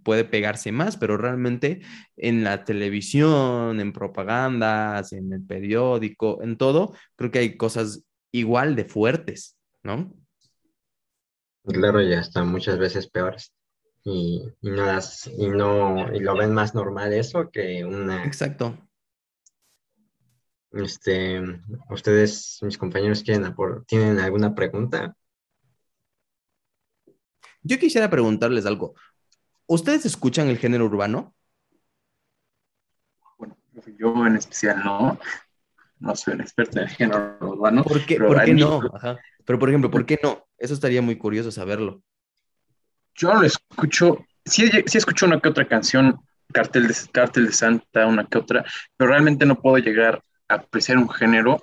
puede 0.02 0.24
pegarse 0.24 0.72
más, 0.72 0.96
pero 0.96 1.16
realmente 1.16 1.82
en 2.16 2.42
la 2.42 2.64
televisión, 2.64 3.80
en 3.80 3.92
propagandas, 3.92 5.12
en 5.12 5.32
el 5.32 5.44
periódico, 5.44 6.42
en 6.42 6.56
todo, 6.56 6.94
creo 7.16 7.30
que 7.30 7.40
hay 7.40 7.56
cosas 7.56 8.04
igual 8.32 8.76
de 8.76 8.84
fuertes, 8.84 9.56
¿no? 9.82 10.14
Claro, 11.64 12.00
ya 12.00 12.20
están 12.20 12.48
muchas 12.48 12.78
veces 12.78 13.08
peores. 13.08 13.52
Y, 14.02 14.42
y, 14.62 14.70
no 14.70 14.84
y, 15.36 15.48
no, 15.48 16.14
y 16.14 16.20
lo 16.20 16.34
ven 16.34 16.54
más 16.54 16.74
normal 16.74 17.12
eso 17.12 17.50
que 17.50 17.84
una... 17.84 18.24
Exacto. 18.24 18.78
Este, 20.72 21.42
¿Ustedes, 21.90 22.60
mis 22.62 22.78
compañeros, 22.78 23.22
quieren 23.22 23.54
tienen 23.86 24.20
alguna 24.20 24.54
pregunta? 24.54 25.14
Yo 27.62 27.78
quisiera 27.78 28.08
preguntarles 28.10 28.66
algo. 28.66 28.94
¿Ustedes 29.66 30.06
escuchan 30.06 30.48
el 30.48 30.58
género 30.58 30.86
urbano? 30.86 31.34
Bueno, 33.38 33.56
yo 33.98 34.26
en 34.26 34.36
especial 34.36 34.82
no. 34.82 35.18
No 35.98 36.16
soy 36.16 36.34
un 36.34 36.40
experto 36.40 36.78
en 36.78 36.84
el 36.84 36.90
género 36.90 37.36
urbano. 37.40 37.84
¿Por 37.84 38.04
qué, 38.06 38.16
¿por 38.16 38.42
qué 38.44 38.54
no? 38.54 38.80
Ajá. 38.94 39.18
Pero, 39.44 39.58
por 39.58 39.68
ejemplo, 39.68 39.90
¿por 39.90 40.06
qué 40.06 40.18
no? 40.22 40.46
Eso 40.56 40.74
estaría 40.74 41.02
muy 41.02 41.18
curioso 41.18 41.50
saberlo. 41.50 42.02
Yo 43.14 43.34
lo 43.34 43.42
escucho, 43.42 44.24
sí, 44.44 44.70
sí 44.86 44.98
escucho 44.98 45.26
una 45.26 45.40
que 45.40 45.48
otra 45.48 45.68
canción, 45.68 46.20
Cartel 46.52 46.88
de, 46.88 46.94
Cartel 47.12 47.46
de 47.46 47.52
Santa, 47.52 48.06
una 48.06 48.26
que 48.26 48.38
otra, 48.38 48.64
pero 48.96 49.10
realmente 49.10 49.44
no 49.44 49.60
puedo 49.60 49.78
llegar 49.78 50.22
a 50.48 50.54
apreciar 50.54 50.98
un 50.98 51.10
género. 51.10 51.62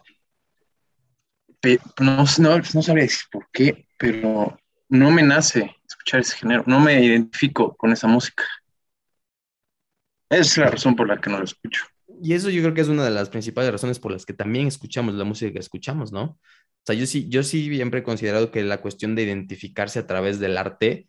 No, 2.00 2.26
no, 2.40 2.58
no 2.58 2.82
sabría 2.82 3.06
decir 3.06 3.28
por 3.32 3.48
qué, 3.52 3.88
pero 3.98 4.60
no 4.90 5.12
me 5.12 5.24
nace 5.24 5.76
escuchar 6.08 6.22
ese 6.22 6.38
género, 6.38 6.64
no 6.66 6.80
me 6.80 7.04
identifico 7.04 7.76
con 7.76 7.92
esa 7.92 8.08
música. 8.08 8.44
Esa 10.30 10.42
es 10.42 10.58
la 10.58 10.70
razón 10.72 10.96
por 10.96 11.08
la 11.08 11.20
que 11.20 11.30
no 11.30 11.38
lo 11.38 11.44
escucho. 11.44 11.86
Y 12.22 12.34
eso 12.34 12.50
yo 12.50 12.62
creo 12.62 12.74
que 12.74 12.82
es 12.82 12.88
una 12.88 13.04
de 13.04 13.12
las 13.12 13.30
principales 13.30 13.72
razones 13.72 14.00
por 14.00 14.12
las 14.12 14.26
que 14.26 14.34
también 14.34 14.68
escuchamos 14.68 15.16
la 15.16 15.26
música 15.26 15.52
que 15.52 15.60
escuchamos, 15.60 16.12
¿no? 16.12 16.24
O 16.24 16.86
sea, 16.86 16.96
yo 16.96 17.06
sí, 17.06 17.28
yo 17.30 17.44
sí 17.44 17.70
siempre 17.76 18.00
he 18.00 18.04
considerado 18.04 18.52
que 18.52 18.64
la 18.64 18.82
cuestión 18.82 19.16
de 19.16 19.24
identificarse 19.24 20.00
a 20.00 20.08
través 20.08 20.40
del 20.40 20.58
arte 20.58 21.08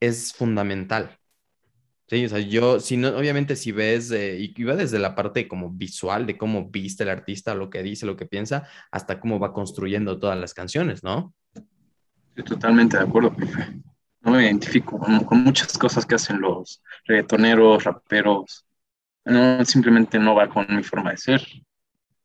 es 0.00 0.32
fundamental. 0.32 1.18
Sí, 2.08 2.24
o 2.24 2.28
sea, 2.30 2.38
yo, 2.38 2.80
si 2.80 2.96
no, 2.96 3.08
obviamente 3.08 3.54
si 3.54 3.70
ves, 3.70 4.10
eh, 4.12 4.38
y 4.38 4.64
va 4.64 4.74
desde 4.74 4.98
la 4.98 5.14
parte 5.14 5.46
como 5.46 5.70
visual, 5.70 6.24
de 6.24 6.38
cómo 6.38 6.70
viste 6.70 7.02
el 7.02 7.10
artista, 7.10 7.54
lo 7.54 7.68
que 7.68 7.82
dice, 7.82 8.06
lo 8.06 8.16
que 8.16 8.24
piensa, 8.24 8.66
hasta 8.90 9.20
cómo 9.20 9.38
va 9.38 9.52
construyendo 9.52 10.18
todas 10.18 10.38
las 10.38 10.54
canciones, 10.54 11.04
¿no? 11.04 11.34
Estoy 12.34 12.44
totalmente 12.44 12.96
de 12.96 13.02
acuerdo, 13.02 13.34
profe. 13.34 13.87
No 14.28 14.36
me 14.36 14.44
identifico 14.44 14.98
con, 14.98 15.42
muchas 15.42 15.78
cosas 15.78 16.04
que 16.04 16.16
hacen 16.16 16.40
los 16.40 16.82
reggaetoneros, 17.06 17.84
raperos. 17.84 18.66
No, 19.24 19.64
simplemente 19.64 20.18
no 20.18 20.34
va 20.34 20.50
con 20.50 20.66
mi 20.68 20.82
forma 20.82 21.12
de 21.12 21.16
ser. 21.16 21.46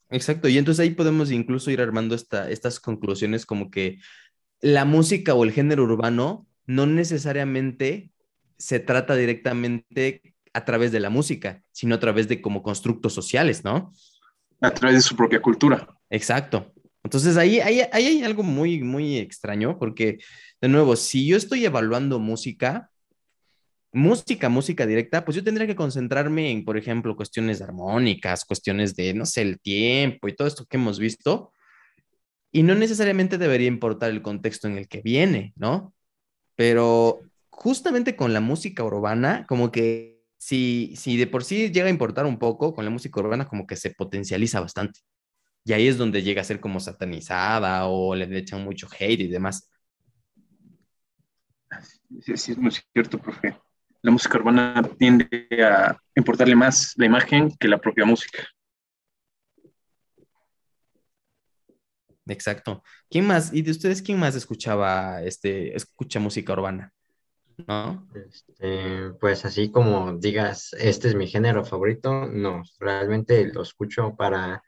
Exacto, 0.10 0.50
y 0.50 0.58
entonces 0.58 0.84
ahí 0.84 0.90
podemos 0.90 1.32
incluso 1.32 1.72
ir 1.72 1.80
armando 1.80 2.14
esta, 2.14 2.50
estas 2.50 2.82
conclusiones 2.82 3.46
como 3.46 3.72
que 3.72 4.00
la 4.60 4.84
música 4.84 5.34
o 5.34 5.46
el 5.46 5.54
género 5.54 5.84
urbano 5.84 6.46
no 6.66 6.86
necesariamente 6.86 8.12
se 8.58 8.80
trata 8.80 9.16
directamente 9.16 10.36
a 10.54 10.66
través 10.66 10.92
de 10.92 11.00
la 11.00 11.10
música, 11.10 11.64
sino 11.72 11.96
a 11.96 12.00
través 12.00 12.28
de 12.28 12.42
como 12.42 12.64
constructos 12.64 13.14
sociales, 13.14 13.64
¿no? 13.64 13.94
A 14.60 14.72
través 14.72 14.98
de 14.98 15.02
su 15.02 15.16
propia 15.16 15.42
cultura. 15.42 15.88
Exacto. 16.10 16.74
Entonces 17.04 17.36
ahí, 17.38 17.60
ahí, 17.60 17.82
hay 17.92 18.24
algo 18.24 18.44
muy, 18.44 18.82
muy 18.82 19.18
extraño, 19.18 19.78
porque, 19.78 20.20
de 20.62 20.70
nuevo, 20.70 20.96
si 20.96 21.28
yo 21.28 21.36
estoy 21.36 21.66
evaluando 21.66 22.20
música, 22.20 22.90
música, 23.92 24.50
música 24.50 24.86
directa, 24.86 25.26
pues 25.26 25.36
yo 25.36 25.44
tendría 25.44 25.68
que 25.68 25.76
concentrarme 25.76 26.52
en, 26.52 26.66
por 26.66 26.78
ejemplo, 26.78 27.16
cuestiones 27.16 27.62
armónicas, 27.62 28.46
cuestiones 28.46 28.96
de, 28.96 29.14
no 29.14 29.26
sé, 29.26 29.42
el 29.42 29.60
tiempo 29.60 30.28
y 30.28 30.36
todo 30.36 30.48
esto 30.48 30.66
que 30.66 30.78
hemos 30.78 30.98
visto, 30.98 31.52
y 32.52 32.64
no 32.64 32.76
necesariamente 32.76 33.38
debería 33.38 33.68
importar 33.68 34.12
el 34.12 34.22
contexto 34.22 34.68
en 34.68 34.78
el 34.78 34.88
que 34.88 35.02
viene, 35.02 35.54
¿no? 35.56 35.94
Pero 36.56 37.22
justamente 37.50 38.16
con 38.16 38.32
la 38.32 38.42
música 38.42 38.84
urbana, 38.84 39.46
como 39.48 39.72
que 39.72 40.22
si, 40.38 40.94
si 40.96 41.18
de 41.18 41.28
por 41.28 41.44
sí 41.44 41.72
llega 41.72 41.88
a 41.88 41.90
importar 41.90 42.26
un 42.26 42.38
poco, 42.38 42.74
con 42.74 42.86
la 42.86 42.92
música 42.92 43.20
urbana 43.20 43.48
como 43.48 43.66
que 43.66 43.76
se 43.76 43.92
potencializa 43.92 44.60
bastante. 44.60 45.00
Y 45.66 45.74
ahí 45.74 45.88
es 45.88 45.98
donde 45.98 46.24
llega 46.24 46.42
a 46.42 46.46
ser 46.46 46.60
como 46.60 46.80
satanizada 46.80 47.88
o 47.88 48.16
le 48.16 48.38
echan 48.38 48.64
mucho 48.64 48.88
hate 48.88 49.22
y 49.22 49.28
demás. 49.28 49.70
Sí, 52.22 52.38
sí, 52.38 52.52
es 52.52 52.58
muy 52.58 52.72
cierto, 52.72 53.18
profe. 53.18 53.58
La 54.02 54.12
música 54.12 54.38
urbana 54.38 54.82
tiende 54.98 55.48
a 55.64 55.98
importarle 56.16 56.56
más 56.56 56.94
la 56.98 57.06
imagen 57.06 57.50
que 57.58 57.68
la 57.68 57.80
propia 57.80 58.06
música. 58.06 58.46
Exacto. 62.28 62.84
¿Quién 63.10 63.28
más? 63.28 63.54
¿Y 63.54 63.62
de 63.62 63.72
ustedes 63.72 64.02
quién 64.02 64.20
más 64.20 64.36
escuchaba, 64.36 65.22
este, 65.24 65.76
escucha 65.76 66.20
música 66.20 66.54
urbana? 66.54 66.94
¿No? 67.68 68.08
Este, 68.14 69.12
pues 69.20 69.46
así 69.46 69.72
como 69.72 70.18
digas, 70.18 70.74
este 70.74 71.10
es 71.10 71.16
mi 71.16 71.28
género 71.28 71.64
favorito, 71.64 72.26
no, 72.26 72.64
realmente 72.80 73.46
lo 73.54 73.62
escucho 73.62 74.16
para 74.16 74.64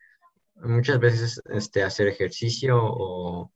muchas 0.56 1.00
veces 1.00 1.42
este, 1.52 1.84
hacer 1.84 2.08
ejercicio 2.08 2.78
o, 2.82 3.52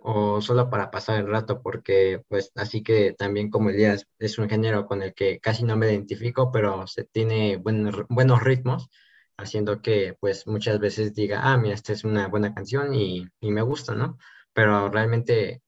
o 0.00 0.40
solo 0.40 0.70
para 0.70 0.90
pasar 0.90 1.20
el 1.20 1.28
rato, 1.28 1.62
porque 1.62 2.22
pues 2.28 2.52
así 2.56 2.82
que 2.82 3.12
también 3.12 3.50
como 3.50 3.70
Elías 3.70 4.06
es 4.18 4.38
un 4.38 4.48
género 4.48 4.86
con 4.86 5.02
el 5.02 5.14
que 5.14 5.40
casi 5.40 5.64
no 5.64 5.76
me 5.76 5.86
identifico, 5.90 6.50
pero 6.52 6.86
se 6.86 7.04
tiene 7.04 7.56
buenos, 7.56 8.06
buenos 8.08 8.42
ritmos 8.42 8.88
haciendo 9.36 9.80
que 9.82 10.16
pues 10.20 10.46
muchas 10.46 10.78
veces 10.78 11.14
diga, 11.14 11.40
ah, 11.42 11.56
mira, 11.56 11.74
esta 11.74 11.92
es 11.92 12.04
una 12.04 12.28
buena 12.28 12.54
canción 12.54 12.94
y, 12.94 13.26
y 13.40 13.50
me 13.50 13.62
gusta, 13.62 13.94
¿no? 13.94 14.18
Pero 14.52 14.88
realmente 14.90 15.62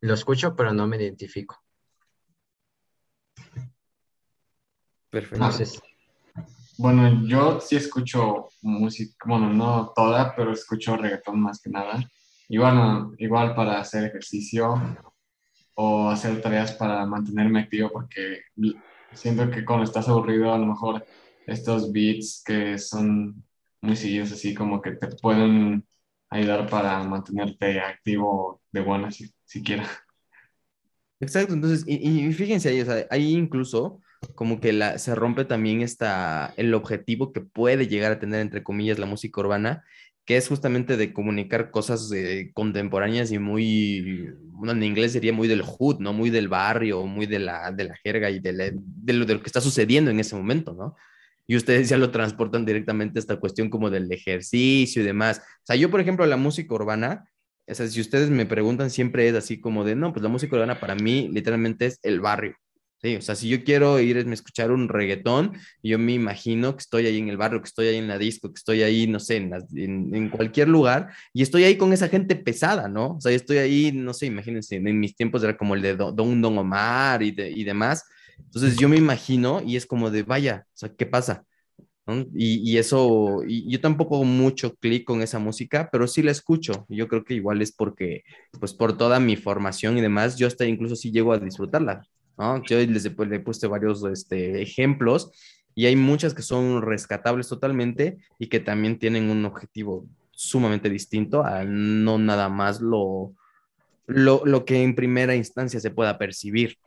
lo 0.00 0.14
escucho, 0.14 0.54
pero 0.56 0.72
no 0.72 0.86
me 0.86 0.96
identifico. 0.96 1.62
Perfecto. 5.10 5.95
Bueno, 6.78 7.26
yo 7.26 7.60
sí 7.60 7.76
escucho 7.76 8.48
música, 8.62 9.16
bueno, 9.26 9.52
no 9.52 9.92
toda, 9.94 10.34
pero 10.34 10.52
escucho 10.52 10.96
reggaetón 10.96 11.40
más 11.40 11.60
que 11.60 11.70
nada. 11.70 12.00
Y 12.48 12.58
bueno, 12.58 13.12
igual 13.18 13.54
para 13.54 13.80
hacer 13.80 14.04
ejercicio 14.04 14.74
o 15.74 16.08
hacer 16.10 16.40
tareas 16.40 16.72
para 16.72 17.04
mantenerme 17.06 17.60
activo, 17.60 17.90
porque 17.92 18.42
siento 19.12 19.50
que 19.50 19.64
cuando 19.64 19.84
estás 19.84 20.08
aburrido, 20.08 20.52
a 20.52 20.58
lo 20.58 20.66
mejor 20.66 21.04
estos 21.46 21.92
beats 21.92 22.42
que 22.44 22.78
son 22.78 23.44
muy 23.80 23.96
seguidos, 23.96 24.32
así 24.32 24.54
como 24.54 24.80
que 24.80 24.92
te 24.92 25.08
pueden 25.16 25.86
ayudar 26.30 26.68
para 26.68 27.02
mantenerte 27.04 27.80
activo 27.80 28.60
de 28.72 28.80
buena 28.80 29.10
si, 29.10 29.32
siquiera. 29.44 29.88
Exacto, 31.20 31.54
entonces, 31.54 31.84
y, 31.86 32.30
fíjense 32.32 32.68
ahí, 32.68 32.80
o 32.80 32.84
sea, 32.84 33.06
ahí 33.10 33.32
incluso 33.34 34.00
como 34.34 34.60
que 34.60 34.72
la, 34.72 34.98
se 34.98 35.14
rompe 35.14 35.44
también 35.44 35.82
esta, 35.82 36.52
el 36.56 36.74
objetivo 36.74 37.32
que 37.32 37.40
puede 37.40 37.86
llegar 37.88 38.12
a 38.12 38.18
tener, 38.18 38.40
entre 38.40 38.62
comillas, 38.62 38.98
la 38.98 39.06
música 39.06 39.40
urbana, 39.40 39.84
que 40.24 40.36
es 40.36 40.48
justamente 40.48 40.96
de 40.96 41.12
comunicar 41.12 41.70
cosas 41.70 42.10
eh, 42.12 42.50
contemporáneas 42.54 43.30
y 43.30 43.38
muy, 43.38 44.30
bueno, 44.46 44.72
en 44.72 44.82
inglés 44.82 45.12
sería 45.12 45.32
muy 45.32 45.48
del 45.48 45.62
hood, 45.62 46.00
¿no? 46.00 46.12
Muy 46.12 46.30
del 46.30 46.48
barrio, 46.48 47.06
muy 47.06 47.26
de 47.26 47.38
la, 47.38 47.70
de 47.70 47.84
la 47.84 47.96
jerga 48.02 48.30
y 48.30 48.40
de, 48.40 48.52
de, 48.52 49.12
lo, 49.12 49.24
de 49.24 49.34
lo 49.34 49.40
que 49.40 49.46
está 49.46 49.60
sucediendo 49.60 50.10
en 50.10 50.20
ese 50.20 50.34
momento, 50.34 50.74
¿no? 50.74 50.96
y 51.46 51.56
ustedes 51.56 51.88
ya 51.88 51.96
lo 51.96 52.10
transportan 52.10 52.64
directamente 52.64 53.18
a 53.18 53.20
esta 53.20 53.36
cuestión 53.36 53.70
como 53.70 53.90
del 53.90 54.10
ejercicio 54.10 55.02
y 55.02 55.04
demás. 55.04 55.38
O 55.38 55.66
sea, 55.66 55.76
yo, 55.76 55.90
por 55.90 56.00
ejemplo, 56.00 56.26
la 56.26 56.36
música 56.36 56.74
urbana, 56.74 57.30
o 57.66 57.74
sea, 57.74 57.86
si 57.86 58.00
ustedes 58.00 58.30
me 58.30 58.46
preguntan, 58.46 58.90
siempre 58.90 59.28
es 59.28 59.34
así 59.34 59.60
como 59.60 59.84
de, 59.84 59.94
no, 59.94 60.12
pues 60.12 60.22
la 60.22 60.28
música 60.28 60.56
urbana 60.56 60.80
para 60.80 60.94
mí 60.94 61.28
literalmente 61.32 61.86
es 61.86 62.00
el 62.02 62.20
barrio. 62.20 62.56
Sí, 63.02 63.14
o 63.14 63.20
sea, 63.20 63.34
si 63.34 63.48
yo 63.48 63.62
quiero 63.62 64.00
ir 64.00 64.16
a 64.16 64.32
escuchar 64.32 64.70
un 64.70 64.88
reggaetón, 64.88 65.52
yo 65.82 65.98
me 65.98 66.14
imagino 66.14 66.74
que 66.74 66.80
estoy 66.80 67.06
ahí 67.06 67.18
en 67.18 67.28
el 67.28 67.36
barrio, 67.36 67.60
que 67.60 67.68
estoy 67.68 67.88
ahí 67.88 67.96
en 67.96 68.08
la 68.08 68.16
disco, 68.16 68.48
que 68.48 68.58
estoy 68.58 68.82
ahí, 68.82 69.06
no 69.06 69.20
sé, 69.20 69.36
en, 69.36 69.52
en, 70.14 70.30
cualquier 70.30 70.68
lugar, 70.68 71.08
y 71.34 71.42
estoy 71.42 71.64
ahí 71.64 71.76
con 71.76 71.92
esa 71.92 72.08
gente 72.08 72.36
pesada, 72.36 72.88
¿no? 72.88 73.16
O 73.16 73.20
sea, 73.20 73.32
estoy 73.32 73.58
ahí, 73.58 73.92
no 73.92 74.14
sé, 74.14 74.26
imagínense, 74.26 74.76
en 74.76 74.98
mis 74.98 75.14
tiempos 75.14 75.44
era 75.44 75.56
como 75.58 75.74
el 75.74 75.82
de 75.82 75.94
Don, 75.94 76.16
Don 76.16 76.58
Omar 76.58 77.22
y, 77.22 77.32
de, 77.32 77.50
y 77.50 77.64
demás, 77.64 78.02
entonces 78.38 78.76
yo 78.76 78.88
me 78.88 78.96
imagino 78.96 79.62
y 79.62 79.76
es 79.76 79.86
como 79.86 80.10
de, 80.10 80.22
vaya, 80.22 80.66
o 80.68 80.76
sea, 80.76 80.88
¿qué 80.96 81.04
pasa? 81.06 81.44
Y, 82.34 82.70
y, 82.70 82.78
eso, 82.78 83.42
y 83.46 83.68
yo 83.70 83.80
tampoco 83.80 84.22
mucho 84.24 84.74
clic 84.76 85.04
con 85.04 85.22
esa 85.22 85.40
música, 85.40 85.88
pero 85.90 86.06
sí 86.06 86.22
la 86.22 86.30
escucho. 86.30 86.86
Yo 86.88 87.08
creo 87.08 87.24
que 87.24 87.34
igual 87.34 87.62
es 87.62 87.72
porque, 87.72 88.22
pues 88.60 88.74
por 88.74 88.96
toda 88.96 89.18
mi 89.18 89.34
formación 89.34 89.98
y 89.98 90.00
demás, 90.00 90.38
yo 90.38 90.46
hasta 90.46 90.64
incluso 90.66 90.94
sí 90.94 91.10
llego 91.10 91.32
a 91.32 91.38
disfrutarla, 91.38 92.06
¿no? 92.36 92.62
Yo 92.64 92.78
les 92.78 93.04
he, 93.04 93.26
le 93.26 93.40
puesto 93.40 93.68
varios 93.68 94.04
este, 94.04 94.62
ejemplos 94.62 95.30
Y 95.74 95.86
hay 95.86 95.96
muchas 95.96 96.34
que 96.34 96.42
son 96.42 96.82
rescatables 96.82 97.48
totalmente 97.48 98.18
y 98.38 98.48
que 98.48 98.60
también 98.60 98.98
tienen 98.98 99.30
un 99.30 99.44
objetivo 99.44 100.06
sumamente 100.30 100.90
distinto 100.90 101.44
a 101.44 101.64
no 101.64 102.18
nada 102.18 102.48
más 102.48 102.80
lo, 102.80 103.34
lo, 104.06 104.44
lo 104.44 104.64
que 104.64 104.82
en 104.82 104.94
primera 104.94 105.34
instancia 105.34 105.80
se 105.80 105.90
pueda 105.90 106.18
percibir. 106.18 106.78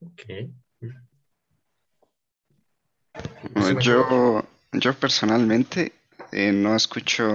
Ok. 0.00 0.50
Yo, 3.80 4.44
yo 4.72 4.94
personalmente 4.94 5.92
eh, 6.32 6.52
no 6.52 6.74
escucho, 6.76 7.26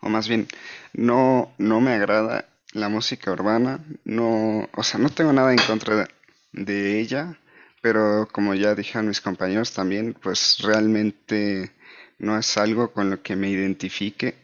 o 0.00 0.08
más 0.08 0.28
bien, 0.28 0.48
no, 0.92 1.52
no 1.58 1.80
me 1.80 1.92
agrada 1.92 2.46
la 2.76 2.88
música 2.88 3.32
urbana. 3.32 3.80
No, 4.04 4.68
o 4.74 4.82
sea, 4.82 5.00
no 5.00 5.08
tengo 5.08 5.32
nada 5.32 5.52
en 5.52 5.58
contra 5.58 6.06
de, 6.52 7.00
ella, 7.00 7.38
pero 7.82 8.28
como 8.30 8.54
ya 8.54 8.74
dijeron 8.74 9.08
mis 9.08 9.20
compañeros 9.20 9.72
también, 9.72 10.14
pues 10.14 10.58
realmente 10.60 11.72
no 12.18 12.38
es 12.38 12.56
algo 12.56 12.92
con 12.92 13.10
lo 13.10 13.22
que 13.22 13.36
me 13.36 13.50
identifique. 13.50 14.34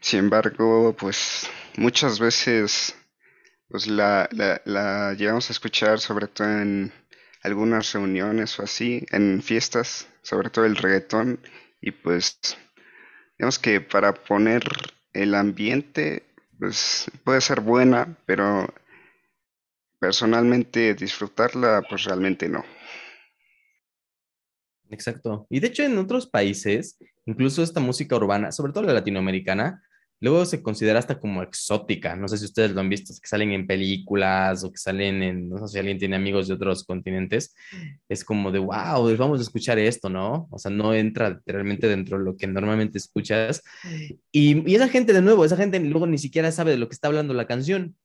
Sin 0.00 0.20
embargo, 0.20 0.94
pues 0.98 1.48
muchas 1.76 2.18
veces 2.18 2.94
pues 3.68 3.88
la, 3.88 4.28
la, 4.32 4.62
la 4.64 5.14
llegamos 5.14 5.50
a 5.50 5.52
escuchar, 5.52 5.98
sobre 6.00 6.28
todo 6.28 6.48
en 6.48 6.92
algunas 7.42 7.92
reuniones 7.92 8.58
o 8.58 8.62
así, 8.62 9.04
en 9.10 9.42
fiestas, 9.42 10.08
sobre 10.22 10.50
todo 10.50 10.64
el 10.66 10.76
reggaetón, 10.76 11.40
y 11.80 11.90
pues 11.90 12.38
digamos 13.38 13.58
que 13.58 13.80
para 13.80 14.14
poner 14.14 14.62
el 15.12 15.34
ambiente, 15.34 16.25
pues 16.58 17.10
puede 17.24 17.40
ser 17.40 17.60
buena, 17.60 18.16
pero 18.26 18.66
personalmente 19.98 20.94
disfrutarla, 20.94 21.82
pues 21.88 22.04
realmente 22.04 22.48
no. 22.48 22.64
Exacto. 24.90 25.46
Y 25.50 25.60
de 25.60 25.68
hecho 25.68 25.82
en 25.82 25.98
otros 25.98 26.26
países, 26.26 26.98
incluso 27.24 27.62
esta 27.62 27.80
música 27.80 28.16
urbana, 28.16 28.52
sobre 28.52 28.72
todo 28.72 28.84
la 28.84 28.92
latinoamericana, 28.92 29.82
luego 30.20 30.44
se 30.44 30.62
considera 30.62 30.98
hasta 30.98 31.18
como 31.18 31.42
exótica. 31.42 32.16
No 32.16 32.28
sé 32.28 32.38
si 32.38 32.44
ustedes 32.46 32.72
lo 32.72 32.80
han 32.80 32.88
visto, 32.88 33.12
que 33.20 33.28
salen 33.28 33.52
en 33.52 33.66
películas 33.66 34.64
o 34.64 34.70
que 34.70 34.78
salen 34.78 35.22
en, 35.22 35.48
no 35.48 35.58
sé 35.58 35.68
si 35.68 35.78
alguien 35.78 35.98
tiene 35.98 36.16
amigos 36.16 36.48
de 36.48 36.54
otros 36.54 36.84
continentes. 36.84 37.54
Es 38.08 38.24
como 38.24 38.50
de, 38.50 38.58
wow, 38.58 39.16
vamos 39.16 39.40
a 39.40 39.42
escuchar 39.42 39.78
esto, 39.78 40.08
¿no? 40.08 40.48
O 40.50 40.58
sea, 40.58 40.70
no 40.70 40.94
entra 40.94 41.40
realmente 41.46 41.88
dentro 41.88 42.18
de 42.18 42.24
lo 42.24 42.36
que 42.36 42.46
normalmente 42.46 42.98
escuchas. 42.98 43.62
Y, 44.32 44.74
esa 44.74 44.88
gente, 44.88 45.12
de 45.12 45.22
nuevo, 45.22 45.44
esa 45.44 45.56
gente 45.56 45.80
luego 45.80 46.06
ni 46.06 46.18
siquiera 46.18 46.50
sabe 46.52 46.72
de 46.72 46.78
lo 46.78 46.88
que 46.88 46.94
está 46.94 47.08
hablando 47.08 47.34
la 47.34 47.46
canción. 47.46 47.96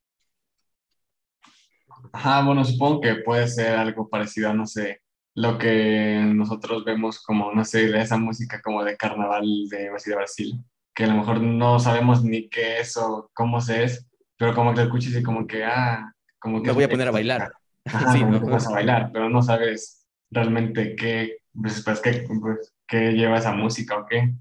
Ajá, 2.13 2.43
bueno, 2.43 2.65
supongo 2.65 2.99
que 3.01 3.15
puede 3.15 3.47
ser 3.47 3.75
algo 3.75 4.09
parecido 4.09 4.49
a, 4.49 4.53
no 4.53 4.65
sé, 4.65 5.01
lo 5.35 5.57
que 5.57 6.21
nosotros 6.33 6.83
vemos 6.83 7.21
como, 7.21 7.53
no 7.53 7.63
sé, 7.63 7.85
esa 7.99 8.17
música 8.17 8.61
como 8.61 8.83
de 8.83 8.97
carnaval 8.97 9.45
de 9.69 9.89
de 9.89 10.15
Brasil, 10.15 10.61
que 10.93 11.05
a 11.05 11.07
lo 11.07 11.15
mejor 11.15 11.41
no 11.41 11.79
sabemos 11.79 12.23
ni 12.23 12.49
qué 12.49 12.79
es 12.79 12.97
o 12.97 13.29
cómo 13.33 13.61
se 13.61 13.83
es, 13.83 14.07
pero 14.37 14.53
como 14.53 14.73
que 14.73 14.81
escuchas 14.81 15.13
y 15.15 15.23
como 15.23 15.47
que, 15.47 15.63
ah, 15.63 16.13
como 16.39 16.61
que... 16.61 16.67
Me 16.67 16.73
voy 16.73 16.83
a 16.83 16.89
poner 16.89 17.07
a 17.07 17.11
bailar. 17.11 17.51
Ajá, 17.85 18.13
sí, 18.13 18.23
¿no? 18.23 18.39
vas 18.41 18.67
a 18.67 18.71
bailar, 18.71 19.09
pero 19.11 19.29
no 19.29 19.41
sabes 19.41 20.05
realmente 20.29 20.95
qué, 20.95 21.37
pues, 21.53 21.83
pues, 21.83 21.99
qué, 22.01 22.25
pues, 22.41 22.73
qué 22.87 23.11
lleva 23.13 23.37
esa 23.37 23.53
música 23.53 23.97
o 23.97 24.05
qué. 24.05 24.33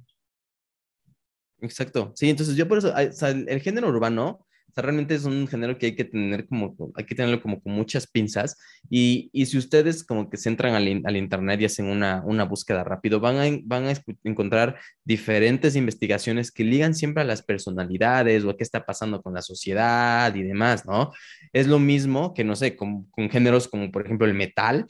Exacto. 1.61 2.13
Sí, 2.15 2.31
entonces 2.31 2.57
yo 2.57 2.67
por 2.69 2.79
eso, 2.79 2.93
o 2.95 3.13
sea, 3.13 3.31
el 3.31 3.61
género 3.61 3.89
urbano 3.89 4.47
o 4.71 4.73
sea, 4.73 4.83
realmente 4.83 5.17
es 5.17 5.25
un 5.25 5.49
género 5.49 5.77
que 5.77 5.87
hay 5.87 5.97
que 5.97 6.05
tener 6.05 6.47
como, 6.47 6.77
hay 6.95 7.05
que 7.05 7.15
tenerlo 7.17 7.43
como 7.43 7.61
con 7.61 7.73
muchas 7.73 8.07
pinzas. 8.07 8.57
Y, 8.89 9.31
y 9.33 9.47
si 9.47 9.59
ustedes 9.59 10.05
como 10.05 10.31
que 10.31 10.37
se 10.37 10.49
entran 10.49 10.75
al, 10.75 11.03
al 11.05 11.17
internet 11.17 11.61
y 11.61 11.65
hacen 11.65 11.87
una, 11.87 12.23
una 12.25 12.45
búsqueda 12.45 12.85
rápido, 12.85 13.19
van 13.19 13.37
a, 13.39 13.59
van 13.65 13.87
a 13.89 13.95
encontrar 14.23 14.79
diferentes 15.05 15.75
investigaciones 15.75 16.53
que 16.53 16.63
ligan 16.63 16.95
siempre 16.95 17.23
a 17.23 17.27
las 17.27 17.43
personalidades 17.43 18.45
o 18.45 18.51
a 18.51 18.57
qué 18.57 18.63
está 18.63 18.87
pasando 18.87 19.23
con 19.23 19.35
la 19.35 19.43
sociedad 19.43 20.33
y 20.35 20.43
demás, 20.45 20.87
¿no? 20.87 21.13
Es 21.53 21.67
lo 21.67 21.81
mismo 21.81 22.33
que, 22.33 22.45
no 22.45 22.55
sé, 22.55 22.77
con, 22.77 23.05
con 23.11 23.29
géneros 23.29 23.67
como 23.67 23.91
por 23.91 24.05
ejemplo 24.05 24.27
el 24.27 24.35
metal, 24.35 24.87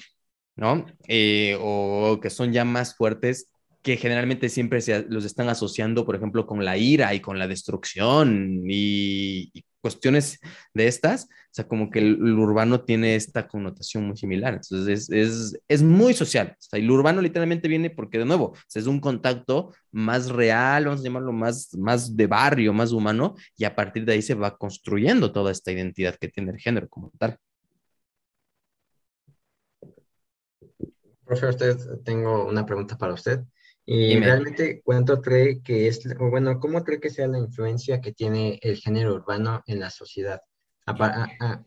¿no? 0.57 0.85
Eh, 1.09 1.57
o 1.59 2.19
que 2.21 2.29
son 2.29 2.53
ya 2.53 2.67
más 2.67 2.95
fuertes 2.95 3.51
que 3.83 3.97
generalmente 3.97 4.49
siempre 4.49 4.81
se 4.81 5.05
los 5.09 5.25
están 5.25 5.49
asociando, 5.49 6.05
por 6.05 6.17
ejemplo, 6.17 6.47
con 6.47 6.65
la 6.65 6.77
ira 6.77 7.15
y 7.15 7.21
con 7.21 7.39
la 7.39 7.49
destrucción 7.49 8.63
y, 8.69 9.53
cuestiones 9.81 10.39
de 10.75 10.89
estas, 10.89 11.25
o 11.25 11.53
sea, 11.53 11.67
como 11.67 11.91
que 11.91 12.01
el, 12.01 12.39
urbano 12.39 12.83
tiene 12.85 13.15
esta 13.15 13.49
connotación 13.49 14.07
muy 14.07 14.17
similar. 14.17 14.53
Entonces, 14.53 15.09
es, 15.09 15.11
es, 15.11 15.59
es 15.69 15.83
muy 15.83 16.13
social. 16.13 16.55
O 16.59 16.63
sea, 16.63 16.79
y 16.79 16.87
urbano 16.89 17.23
literalmente 17.23 17.67
viene 17.67 17.89
porque, 17.89 18.19
de 18.19 18.27
nuevo, 18.27 18.55
es 18.75 18.87
un 18.87 19.01
contacto 19.01 19.73
más 19.91 20.29
real, 20.29 20.85
vamos 20.85 21.01
a 21.01 21.05
llamarlo 21.05 21.33
más, 21.33 21.75
más 21.79 22.15
de 22.15 22.27
barrio, 22.27 22.75
más 22.75 22.93
humano, 22.93 23.37
y 23.57 23.65
a 23.65 23.75
partir 23.75 24.05
de 24.05 24.13
ahí 24.13 24.23
se 24.23 24.35
va 24.35 24.59
construyendo 24.59 25.33
toda 25.33 25.51
esta 25.51 25.73
identidad 25.73 26.17
que 26.17 26.29
tiene 26.29 26.53
el 26.53 26.59
género 26.59 26.87
como 26.89 27.11
tal. 27.19 27.39
Profe, 31.25 31.47
usted, 31.47 31.79
tengo 32.05 32.47
una 32.49 32.67
pregunta 32.67 32.99
para 32.99 33.15
usted. 33.15 33.45
Y 33.93 34.21
Dime. 34.21 34.21
realmente, 34.21 34.83
¿cuánto 34.85 35.21
cree 35.21 35.63
que 35.63 35.89
es, 35.89 36.01
o 36.21 36.31
bueno, 36.31 36.61
cómo 36.61 36.85
cree 36.85 37.01
que 37.01 37.11
sea 37.11 37.27
la 37.29 37.39
influencia 37.39 38.01
que 38.01 38.13
tiene 38.13 38.59
el 38.63 38.77
género 38.79 39.15
urbano 39.17 39.63
en 39.67 39.81
la 39.81 39.91
sociedad? 39.91 40.41
A- 40.87 40.95
a- 41.41 41.65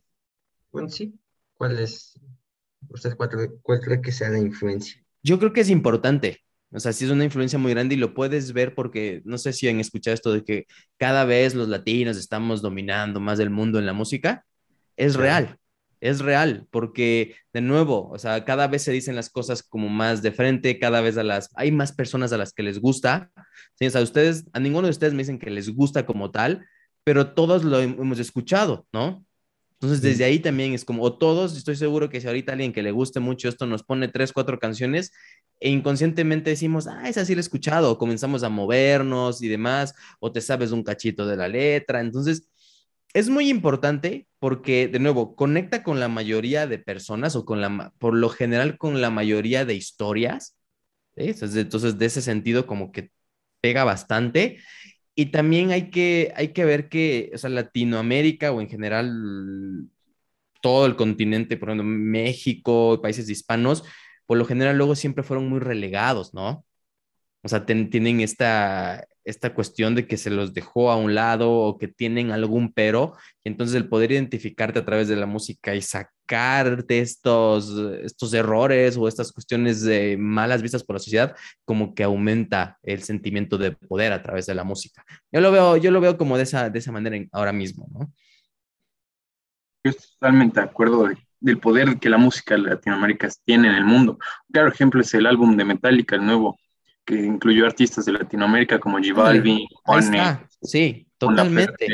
bueno, 0.72 0.90
sí, 0.90 1.20
¿cuál 1.56 1.80
es, 1.80 2.20
usted 2.90 3.16
cuál, 3.18 3.30
cree- 3.30 3.52
cuál 3.64 3.82
cree 3.82 4.02
que 4.02 4.12
sea 4.14 4.30
la 4.30 4.40
influencia? 4.40 5.04
Yo 5.24 5.40
creo 5.40 5.54
que 5.54 5.62
es 5.62 5.70
importante. 5.70 6.40
O 6.72 6.80
sea, 6.80 6.92
sí 6.94 7.06
es 7.06 7.12
una 7.12 7.24
influencia 7.24 7.60
muy 7.60 7.72
grande 7.72 7.96
y 7.96 7.98
lo 8.00 8.14
puedes 8.16 8.52
ver 8.54 8.74
porque 8.76 9.22
no 9.26 9.38
sé 9.38 9.54
si 9.54 9.68
han 9.68 9.80
escuchado 9.80 10.14
esto 10.16 10.34
de 10.34 10.44
que 10.44 10.66
cada 10.98 11.24
vez 11.26 11.54
los 11.56 11.68
latinos 11.70 12.18
estamos 12.18 12.62
dominando 12.62 13.20
más 13.20 13.38
del 13.38 13.50
mundo 13.52 13.78
en 13.80 13.86
la 13.86 13.94
música. 13.94 14.44
Es 14.98 15.16
real, 15.16 15.58
es 16.04 16.20
real, 16.20 16.68
porque 16.72 17.36
de 17.54 17.62
nuevo, 17.62 18.10
o 18.12 18.20
sea, 18.20 18.46
cada 18.46 18.68
vez 18.68 18.84
se 18.84 18.92
dicen 18.92 19.16
las 19.16 19.30
cosas 19.30 19.64
como 19.64 19.90
más 19.90 20.22
de 20.22 20.32
frente, 20.32 20.80
cada 20.80 21.02
vez 21.02 21.18
a 21.18 21.24
las, 21.24 21.50
hay 21.56 21.72
más 21.72 21.92
personas 21.94 22.34
a 22.34 22.38
las 22.38 22.54
que 22.54 22.64
les 22.64 22.80
gusta. 22.80 23.32
Sí, 23.80 23.86
o 23.88 23.90
sea, 23.90 24.02
ustedes, 24.02 24.46
a 24.54 24.60
ninguno 24.60 24.88
de 24.88 24.92
ustedes 24.92 25.14
me 25.14 25.20
dicen 25.24 25.40
que 25.40 25.50
les 25.50 25.70
gusta 25.74 26.06
como 26.06 26.32
tal, 26.32 26.66
pero 27.04 27.34
todos 27.34 27.64
lo 27.64 27.82
hem- 27.82 28.00
hemos 28.00 28.20
escuchado, 28.20 28.86
¿no? 28.94 29.26
Entonces, 29.74 30.00
Sí. 30.02 30.08
desde 30.10 30.24
ahí 30.26 30.40
también 30.40 30.74
es 30.74 30.86
como, 30.86 31.04
o 31.04 31.18
todos, 31.18 31.58
estoy 31.58 31.76
seguro 31.76 32.10
que 32.10 32.22
si 32.22 32.28
ahorita 32.28 32.54
alguien 32.54 32.72
que 32.74 32.84
le 32.84 32.92
guste 32.92 33.20
mucho 33.20 33.50
esto 33.50 33.66
nos 33.66 33.84
pone 33.84 34.08
tres, 34.08 34.32
cuatro 34.32 34.58
canciones 34.60 35.12
e 35.60 35.70
inconscientemente 35.70 36.50
decimos, 36.52 36.88
ah, 36.88 37.08
esa 37.10 37.26
sí 37.26 37.36
la 37.36 37.40
he 37.40 37.42
escuchado, 37.42 37.92
o 37.92 37.98
comenzamos 37.98 38.44
a 38.44 38.50
movernos 38.50 39.42
y 39.42 39.48
demás, 39.48 39.94
o 40.20 40.32
te 40.32 40.42
sabes 40.42 40.72
un 40.72 40.84
cachito 40.84 41.26
de 41.28 41.38
la 41.38 41.48
letra. 41.48 42.02
Entonces, 42.02 42.50
es 43.14 43.30
muy 43.30 43.50
importante 43.50 44.28
porque, 44.40 44.88
de 44.88 45.00
nuevo, 45.00 45.36
conecta 45.36 45.84
con 45.84 46.00
la 46.00 46.08
mayoría 46.10 46.68
de 46.68 46.80
personas 46.80 47.36
o 47.36 47.46
con 47.46 47.62
la, 47.62 47.94
por 48.00 48.16
lo 48.16 48.30
general, 48.30 48.78
con 48.78 49.02
la 49.02 49.10
mayoría 49.10 49.66
de 49.66 49.76
historias. 49.76 50.58
¿sí? 51.16 51.34
Entonces, 51.40 51.98
de 51.98 52.06
ese 52.06 52.22
sentido, 52.22 52.66
como 52.68 52.92
que 52.92 53.12
pega 53.62 53.84
bastante. 53.84 54.60
Y 55.16 55.28
también 55.28 55.72
hay 55.72 55.90
que, 55.92 56.34
hay 56.36 56.50
que 56.50 56.66
ver 56.66 56.90
que, 56.90 57.32
o 57.34 57.38
sea, 57.38 57.50
Latinoamérica 57.50 58.52
o 58.52 58.62
en 58.62 58.70
general 58.70 59.88
todo 60.62 60.86
el 60.86 60.96
continente, 60.96 61.58
por 61.58 61.70
ejemplo, 61.70 61.86
México, 61.86 63.00
países 63.02 63.30
hispanos, 63.30 63.84
por 64.26 64.38
lo 64.38 64.46
general 64.46 64.78
luego 64.78 64.96
siempre 64.96 65.24
fueron 65.24 65.50
muy 65.50 65.60
relegados, 65.60 66.34
¿no? 66.34 66.66
O 67.44 67.50
sea, 67.50 67.66
tienen 67.66 68.22
esta, 68.22 69.06
esta 69.26 69.54
cuestión 69.54 69.96
de 69.96 70.08
que 70.08 70.18
se 70.18 70.30
los 70.30 70.54
dejó 70.54 70.92
a 70.92 70.98
un 70.98 71.16
lado 71.16 71.52
o 71.52 71.78
que 71.78 71.88
tienen 71.88 72.32
algún 72.32 72.74
pero, 72.74 73.14
y 73.44 73.50
entonces 73.50 73.76
el 73.76 73.88
poder 73.90 74.12
identificarte 74.12 74.80
a 74.80 74.86
través 74.86 75.08
de 75.08 75.16
la 75.16 75.26
música 75.26 75.76
y 75.76 75.82
sacarte 75.82 77.00
estos, 77.00 77.70
estos 78.04 78.34
errores 78.34 78.98
o 78.98 79.08
estas 79.08 79.32
cuestiones 79.32 79.82
de 79.84 80.18
malas 80.18 80.62
vistas 80.62 80.84
por 80.84 80.96
la 80.96 81.00
sociedad, 81.00 81.36
como 81.66 81.94
que 81.96 82.04
aumenta 82.04 82.78
el 82.84 83.04
sentimiento 83.04 83.58
de 83.58 83.72
poder 83.74 84.14
a 84.14 84.22
través 84.24 84.46
de 84.46 84.56
la 84.56 84.64
música. 84.64 85.04
Yo 85.32 85.42
lo 85.42 85.52
veo, 85.52 85.78
yo 85.78 85.92
lo 85.92 86.02
veo 86.02 86.18
como 86.18 86.38
de 86.38 86.44
esa, 86.44 86.70
de 86.70 86.80
esa 86.80 86.92
manera 86.92 87.18
ahora 87.32 87.54
mismo, 87.54 87.88
¿no? 87.92 88.12
Yo 89.84 89.92
estoy 89.92 90.08
totalmente 90.20 90.60
de 90.60 90.66
acuerdo 90.66 91.08
de- 91.08 91.18
del 91.40 91.60
poder 91.60 92.00
que 92.00 92.10
la 92.10 92.18
música 92.18 92.56
de 92.56 92.62
Latinoamérica 92.62 93.28
tiene 93.44 93.68
en 93.68 93.76
el 93.76 93.84
mundo. 93.86 94.14
Un 94.14 94.54
claro 94.54 94.70
ejemplo 94.70 95.02
es 95.02 95.14
el 95.14 95.26
álbum 95.26 95.58
de 95.58 95.66
Metallica, 95.66 96.16
el 96.16 96.26
nuevo, 96.26 96.58
que 97.06 97.16
incluyó 97.16 97.66
artistas 97.66 98.06
de 98.06 98.14
Latinoamérica 98.14 98.80
como 98.80 98.98
J 98.98 99.14
Balvin, 99.14 99.68
está, 100.00 100.48
sí, 100.62 101.08
totalmente. 101.18 101.88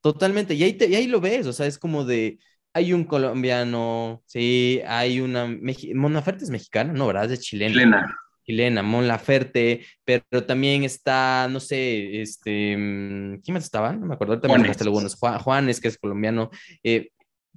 Totalmente, 0.00 0.54
y 0.54 0.62
ahí, 0.64 0.74
te- 0.74 0.88
y 0.88 0.94
ahí 0.96 1.06
lo 1.06 1.20
ves, 1.20 1.46
o 1.46 1.52
sea, 1.52 1.66
es 1.66 1.78
como 1.78 2.04
de, 2.04 2.38
hay 2.74 2.92
un 2.92 3.04
colombiano, 3.04 4.22
sí, 4.26 4.80
hay 4.86 5.20
una, 5.20 5.46
Meji- 5.46 5.94
Mon 5.94 6.12
Laferte 6.14 6.44
es 6.44 6.50
mexicana, 6.50 6.92
no, 6.92 7.06
¿verdad? 7.06 7.24
Es 7.24 7.30
de 7.30 7.38
chilena, 7.38 7.74
Chilena. 7.74 8.16
chilena, 8.44 8.82
Mon 8.82 9.08
Laferte, 9.08 9.86
pero 10.04 10.44
también 10.46 10.84
está, 10.84 11.48
no 11.50 11.60
sé, 11.60 12.20
este, 12.22 12.76
mm, 12.76 13.40
¿quién 13.42 13.54
más 13.54 13.64
estaba? 13.64 13.92
No 13.92 14.06
me 14.06 14.14
acuerdo, 14.14 14.40
me 14.42 14.48
Juanes. 14.48 14.80
algunos, 14.82 15.14
Juan, 15.16 15.38
Juanes, 15.38 15.80
que 15.80 15.88
es 15.88 15.98
colombiano, 15.98 16.50
eh, 16.82 17.10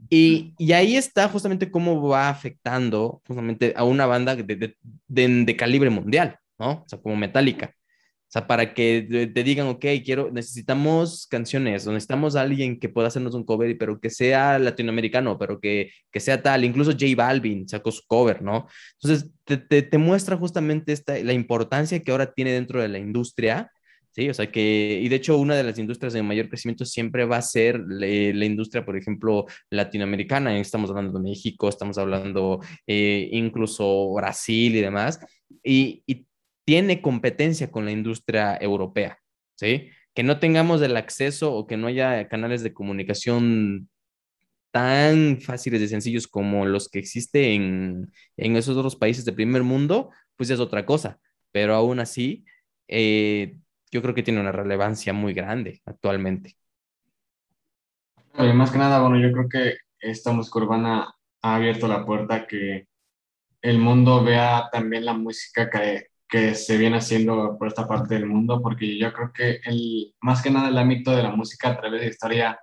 Y, 0.10 0.54
y, 0.58 0.74
ahí 0.74 0.96
está 0.98 1.30
justamente 1.30 1.72
cómo 1.72 2.08
va 2.08 2.30
afectando 2.30 3.22
justamente 3.28 3.74
a 3.76 3.84
una 3.86 4.06
banda 4.06 4.36
de, 4.36 4.44
de, 4.44 4.78
de, 5.08 5.28
de 5.46 5.56
calibre 5.56 5.90
mundial, 5.90 6.38
¿no? 6.60 6.72
O 6.72 6.86
sea, 6.88 7.00
como 7.00 7.16
Metallica. 7.16 7.74
O 8.28 8.32
sea, 8.36 8.48
para 8.48 8.74
que 8.74 9.30
te 9.34 9.44
digan, 9.44 9.68
ok, 9.68 9.86
quiero, 10.04 10.32
necesitamos 10.32 11.28
canciones, 11.28 11.88
o 11.88 11.92
necesitamos 11.94 12.36
a 12.36 12.42
alguien 12.42 12.80
que 12.80 12.90
pueda 12.90 13.08
hacernos 13.08 13.36
un 13.36 13.46
cover, 13.46 13.78
pero 13.78 14.00
que 14.00 14.10
sea 14.10 14.60
latinoamericano, 14.60 15.38
pero 15.38 15.60
que, 15.60 15.92
que 16.12 16.20
sea 16.20 16.42
tal. 16.42 16.66
Incluso 16.66 16.92
J 16.92 17.06
Balvin 17.16 17.68
sacó 17.70 17.92
su 17.92 18.02
cover, 18.08 18.42
¿no? 18.42 18.68
Entonces, 19.02 19.32
te, 19.46 19.58
te, 19.58 19.84
te 19.84 19.98
muestra 19.98 20.38
justamente 20.38 20.92
esta, 20.92 21.18
la 21.20 21.34
importancia 21.34 22.00
que 22.02 22.12
ahora 22.12 22.34
tiene 22.34 22.52
dentro 22.52 22.82
de 22.82 22.90
la 22.90 23.00
industria 23.00 23.72
Sí, 24.16 24.30
o 24.30 24.34
sea 24.34 24.50
que, 24.50 25.02
y 25.04 25.10
de 25.10 25.18
hecho 25.18 25.38
una 25.38 25.56
de 25.56 25.64
las 25.64 25.78
industrias 25.78 26.14
de 26.14 26.24
mayor 26.24 26.48
crecimiento 26.48 26.86
siempre 26.86 27.26
va 27.26 27.36
a 27.36 27.42
ser 27.42 27.82
la, 27.86 28.46
industria, 28.46 28.86
por 28.86 28.96
ejemplo, 28.96 29.46
latinoamericana. 29.70 30.58
Estamos 30.58 30.90
hablando 30.90 31.20
de 31.20 31.30
México, 31.30 31.68
estamos 31.68 31.98
hablando 31.98 32.62
eh, 32.88 33.28
incluso 33.34 34.14
Brasil 34.14 34.74
y 34.74 34.80
demás. 34.80 35.20
Y, 35.62 36.02
y, 36.08 36.26
tiene 36.66 37.02
competencia 37.02 37.72
con 37.72 37.86
la 37.86 37.92
industria 37.92 38.58
europea, 38.60 39.20
¿sí? 39.56 39.90
Que 40.14 40.24
no 40.24 40.40
tengamos 40.40 40.82
el 40.82 40.98
acceso 40.98 41.54
o 41.54 41.68
que 41.68 41.78
no 41.78 41.88
haya 41.88 42.28
canales 42.28 42.64
de 42.64 42.74
comunicación 42.74 43.90
tan 44.72 45.40
fáciles 45.40 45.82
y 45.82 45.88
sencillos 45.88 46.28
como 46.28 46.66
los 46.66 46.90
que 46.90 47.00
existen 47.00 47.44
en, 47.44 48.12
en 48.36 48.56
esos 48.58 48.76
otros 48.76 48.96
países 48.96 49.24
de 49.24 49.32
primer 49.32 49.64
mundo, 49.64 50.10
pues 50.36 50.50
es 50.50 50.60
otra 50.60 50.86
cosa. 50.86 51.20
Pero 51.52 51.76
aún 51.76 52.00
así, 52.00 52.44
eh, 52.88 53.58
yo 53.92 54.02
creo 54.02 54.14
que 54.14 54.24
tiene 54.24 54.42
una 54.42 54.52
relevancia 54.52 55.14
muy 55.14 55.34
grande 55.34 55.82
actualmente. 55.86 56.58
Y 58.38 58.52
más 58.52 58.72
que 58.72 58.78
nada, 58.78 59.00
bueno, 59.00 59.18
yo 59.18 59.32
creo 59.32 59.48
que 59.48 59.78
esta 60.00 60.34
música 60.34 60.60
urbana 60.60 61.16
ha 61.42 61.56
abierto 61.56 61.88
la 61.88 62.06
puerta 62.06 62.36
a 62.36 62.48
que 62.48 62.88
el 63.62 63.78
mundo 63.78 64.24
vea 64.24 64.68
también 64.72 65.06
la 65.06 65.14
música 65.14 65.70
que, 65.70 66.08
que 66.28 66.56
se 66.56 66.78
viene 66.78 66.98
haciendo 66.98 67.58
por 67.58 67.68
esta 67.68 67.88
parte 67.88 68.16
del 68.16 68.26
mundo, 68.26 68.62
porque 68.62 68.98
yo 68.98 69.14
creo 69.14 69.32
que 69.34 69.60
el, 69.66 70.14
más 70.22 70.42
que 70.42 70.52
nada 70.52 70.70
el 70.70 70.78
ámbito 70.78 71.12
de 71.12 71.24
la 71.24 71.32
música 71.32 71.70
a 71.70 71.78
través 71.78 72.00
de 72.02 72.08
la 72.08 72.12
historia 72.12 72.60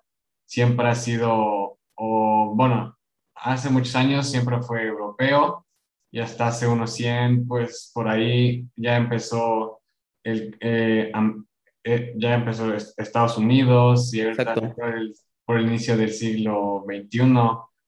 siempre 0.47 0.89
ha 0.89 0.95
sido, 0.95 1.79
o 1.95 2.53
bueno, 2.55 2.97
hace 3.35 3.71
muchos 3.71 3.95
años 3.97 4.31
siempre 4.31 4.61
fue 4.63 4.85
europeo 4.87 5.67
y 6.11 6.21
hasta 6.21 6.49
hace 6.49 6.67
unos 6.67 6.93
100, 6.95 7.47
pues 7.47 7.91
por 7.95 8.09
ahí 8.09 8.67
ya 8.77 8.97
empezó 8.97 9.81
el, 10.25 10.57
eh, 10.61 11.13
eh, 11.85 12.15
ya 12.17 12.35
empezó 12.35 12.73
Estados 12.75 13.39
Unidos 13.39 14.13
y 14.15 14.21
el, 14.21 14.37
por 15.45 15.59
el 15.59 15.67
inicio 15.67 15.97
del 15.97 16.13
siglo 16.13 16.85
XXI 16.87 17.21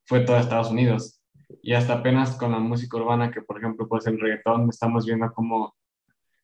fue 0.06 0.20
todo 0.20 0.36
Estados 0.36 0.70
Unidos. 0.70 1.20
Y 1.62 1.74
hasta 1.74 1.94
apenas 1.94 2.36
con 2.36 2.52
la 2.52 2.58
música 2.58 2.96
urbana, 2.96 3.30
que 3.30 3.42
por 3.42 3.58
ejemplo 3.58 3.88
pues 3.88 4.06
el 4.06 4.20
reggaetón, 4.20 4.68
estamos 4.68 5.06
viendo 5.06 5.32
cómo 5.32 5.74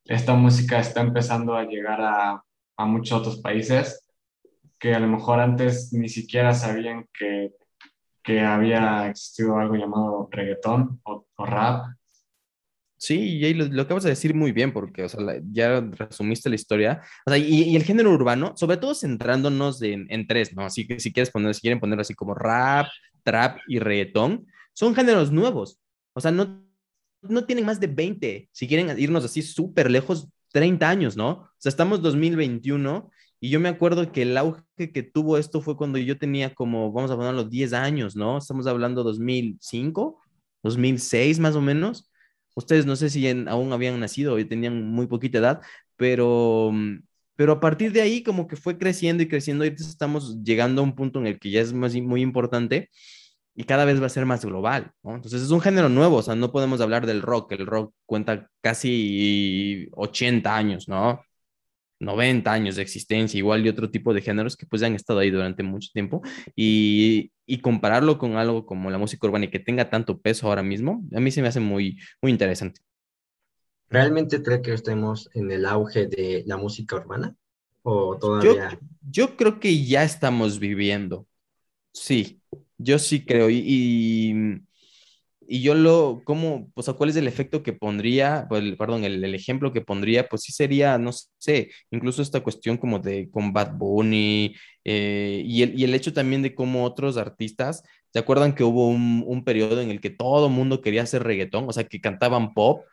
esta 0.05 0.35
música 0.35 0.79
está 0.81 1.01
empezando 1.01 1.55
a 1.55 1.64
llegar 1.64 2.01
a, 2.01 2.42
a 2.77 2.85
muchos 2.87 3.18
otros 3.20 3.40
países 3.40 4.07
que 4.79 4.94
a 4.94 4.99
lo 4.99 5.07
mejor 5.07 5.38
antes 5.40 5.92
ni 5.92 6.09
siquiera 6.09 6.55
sabían 6.55 7.07
que, 7.12 7.53
que 8.25 8.40
había 8.40 9.09
existido 9.09 9.59
algo 9.59 9.77
llamado 9.77 10.29
reggaetón 10.31 11.01
o, 11.05 11.27
rap 11.38 11.87
Sí, 12.96 13.38
y 13.38 13.55
lo, 13.55 13.64
lo, 13.66 13.83
acabas 13.83 14.05
de 14.05 14.11
decir 14.11 14.35
muy 14.35 14.53
bien, 14.53 14.75
porque 14.75 15.05
o 15.05 15.09
ya 15.53 15.81
resumiste 15.81 16.51
la 16.51 16.55
historia. 16.55 17.03
O 17.25 17.31
sea, 17.31 17.38
y, 17.38 17.62
y, 17.62 17.75
el 17.75 17.83
género 17.83 18.11
urbano, 18.11 18.53
sobre 18.59 18.77
todo 18.77 18.94
centrándonos 18.94 19.81
en, 19.81 20.07
en, 20.11 20.27
tres, 20.27 20.55
¿no? 20.55 20.66
Así 20.66 20.87
que 20.87 21.01
si 21.01 21.11
quieres 21.11 21.31
poner, 21.31 21.55
si 21.55 21.62
quieren 21.62 21.81
ponerlo 21.81 22.03
así 22.03 22.12
como 22.14 22.35
rap, 22.35 22.88
trap 23.23 23.57
y 23.68 23.79
reggaetón, 23.79 24.46
son 24.80 24.94
géneros 24.94 25.30
nuevos. 25.30 25.78
O 26.14 26.22
sea, 26.22 26.30
no, 26.30 26.64
no 27.20 27.44
tienen 27.44 27.66
más 27.66 27.80
de 27.80 27.86
20. 27.86 28.48
Si 28.50 28.66
quieren 28.66 28.98
irnos 28.98 29.26
así 29.26 29.42
súper 29.42 29.90
lejos, 29.90 30.28
30 30.52 30.88
años, 30.88 31.18
¿no? 31.18 31.30
O 31.32 31.50
sea, 31.58 31.68
estamos 31.68 32.00
2021 32.00 33.10
y 33.40 33.50
yo 33.50 33.60
me 33.60 33.68
acuerdo 33.68 34.10
que 34.10 34.22
el 34.22 34.38
auge 34.38 34.62
que 34.90 35.02
tuvo 35.02 35.36
esto 35.36 35.60
fue 35.60 35.76
cuando 35.76 35.98
yo 35.98 36.16
tenía 36.16 36.54
como, 36.54 36.92
vamos 36.92 37.10
a 37.10 37.16
ponerlo, 37.16 37.44
10 37.44 37.74
años, 37.74 38.16
¿no? 38.16 38.38
Estamos 38.38 38.66
hablando 38.66 39.04
2005, 39.04 40.18
2006 40.62 41.40
más 41.40 41.56
o 41.56 41.60
menos. 41.60 42.10
Ustedes 42.54 42.86
no 42.86 42.96
sé 42.96 43.10
si 43.10 43.28
en, 43.28 43.48
aún 43.48 43.74
habían 43.74 44.00
nacido 44.00 44.38
y 44.38 44.46
tenían 44.46 44.82
muy 44.90 45.06
poquita 45.08 45.40
edad, 45.40 45.60
pero, 45.96 46.72
pero 47.36 47.52
a 47.52 47.60
partir 47.60 47.92
de 47.92 48.00
ahí 48.00 48.22
como 48.22 48.46
que 48.46 48.56
fue 48.56 48.78
creciendo 48.78 49.22
y 49.22 49.28
creciendo 49.28 49.66
y 49.66 49.68
estamos 49.68 50.42
llegando 50.42 50.80
a 50.80 50.84
un 50.84 50.94
punto 50.94 51.18
en 51.18 51.26
el 51.26 51.38
que 51.38 51.50
ya 51.50 51.60
es 51.60 51.74
más, 51.74 51.94
muy 51.96 52.22
importante 52.22 52.88
y 53.61 53.64
cada 53.64 53.85
vez 53.85 54.01
va 54.01 54.07
a 54.07 54.09
ser 54.09 54.25
más 54.25 54.42
global, 54.42 54.90
¿no? 55.03 55.14
Entonces 55.16 55.42
es 55.42 55.51
un 55.51 55.61
género 55.61 55.90
nuevo, 55.90 56.16
o 56.16 56.23
sea, 56.23 56.35
no 56.35 56.51
podemos 56.51 56.81
hablar 56.81 57.05
del 57.05 57.20
rock, 57.20 57.53
el 57.53 57.66
rock 57.66 57.92
cuenta 58.07 58.49
casi 58.62 59.87
80 59.92 60.57
años, 60.57 60.88
¿no? 60.88 61.20
90 61.99 62.51
años 62.51 62.77
de 62.77 62.83
existencia, 62.83 63.37
igual 63.37 63.66
y 63.66 63.68
otro 63.68 63.90
tipo 63.90 64.14
de 64.14 64.23
géneros 64.23 64.57
que 64.57 64.64
pues 64.64 64.83
han 64.83 64.94
estado 64.94 65.18
ahí 65.18 65.31
durante 65.31 65.62
mucho 65.62 65.90
tiempo 65.92 66.23
y, 66.57 67.33
y, 67.44 67.61
compararlo 67.61 68.16
con 68.16 68.37
algo 68.37 68.64
como 68.64 68.90
la 68.90 68.96
música 68.96 69.27
urbana 69.27 69.44
y 69.44 69.51
que 69.51 69.59
tenga 69.59 69.90
tanto 69.90 70.18
peso 70.18 70.49
ahora 70.49 70.62
mismo, 70.62 71.05
a 71.14 71.20
mí 71.20 71.31
se 71.31 71.42
me 71.42 71.49
hace 71.49 71.61
muy, 71.61 71.99
muy 72.23 72.33
interesante. 72.33 72.81
¿Realmente 73.90 74.42
creo 74.42 74.62
que 74.62 74.73
estemos 74.73 75.29
en 75.35 75.51
el 75.51 75.66
auge 75.66 76.07
de 76.07 76.44
la 76.46 76.57
música 76.57 76.96
urbana? 76.96 77.37
¿O 77.83 78.16
todavía? 78.16 78.70
Yo, 78.70 79.27
yo 79.27 79.37
creo 79.37 79.61
que 79.61 79.85
ya 79.85 80.03
estamos 80.03 80.59
viviendo, 80.59 81.27
sí, 81.92 82.39
yo 82.82 82.98
sí 82.98 83.24
creo 83.24 83.50
y, 83.50 83.62
y 83.66 84.60
y 85.52 85.62
yo 85.62 85.74
lo, 85.74 86.22
¿cómo, 86.24 86.70
o 86.74 86.82
sea, 86.84 86.94
cuál 86.94 87.10
es 87.10 87.16
el 87.16 87.26
efecto 87.26 87.64
que 87.64 87.72
pondría, 87.72 88.46
perdón, 88.48 89.02
el, 89.02 89.24
el, 89.24 89.34
ejemplo 89.34 89.72
que 89.72 89.80
pondría, 89.80 90.28
pues 90.28 90.42
sí 90.42 90.52
sería, 90.52 90.96
no 90.96 91.10
sé, 91.38 91.72
incluso 91.90 92.22
esta 92.22 92.40
cuestión 92.40 92.76
como 92.76 93.00
de 93.00 93.28
con 93.32 93.52
Bad 93.52 93.72
Bunny 93.76 94.54
eh, 94.84 95.42
y, 95.44 95.62
el, 95.62 95.76
y 95.76 95.82
el 95.82 95.94
hecho 95.94 96.12
también 96.12 96.42
de 96.42 96.54
cómo 96.54 96.84
otros 96.84 97.16
artistas, 97.16 97.82
¿se 98.12 98.20
acuerdan 98.20 98.54
que 98.54 98.62
hubo 98.62 98.86
un, 98.86 99.24
un 99.26 99.42
periodo 99.42 99.80
en 99.80 99.90
el 99.90 100.00
que 100.00 100.10
todo 100.10 100.46
el 100.46 100.52
mundo 100.52 100.80
quería 100.80 101.02
hacer 101.02 101.24
reggaetón? 101.24 101.64
O 101.68 101.72
sea, 101.72 101.82
que 101.82 102.00
cantaban 102.00 102.54
pop 102.54 102.84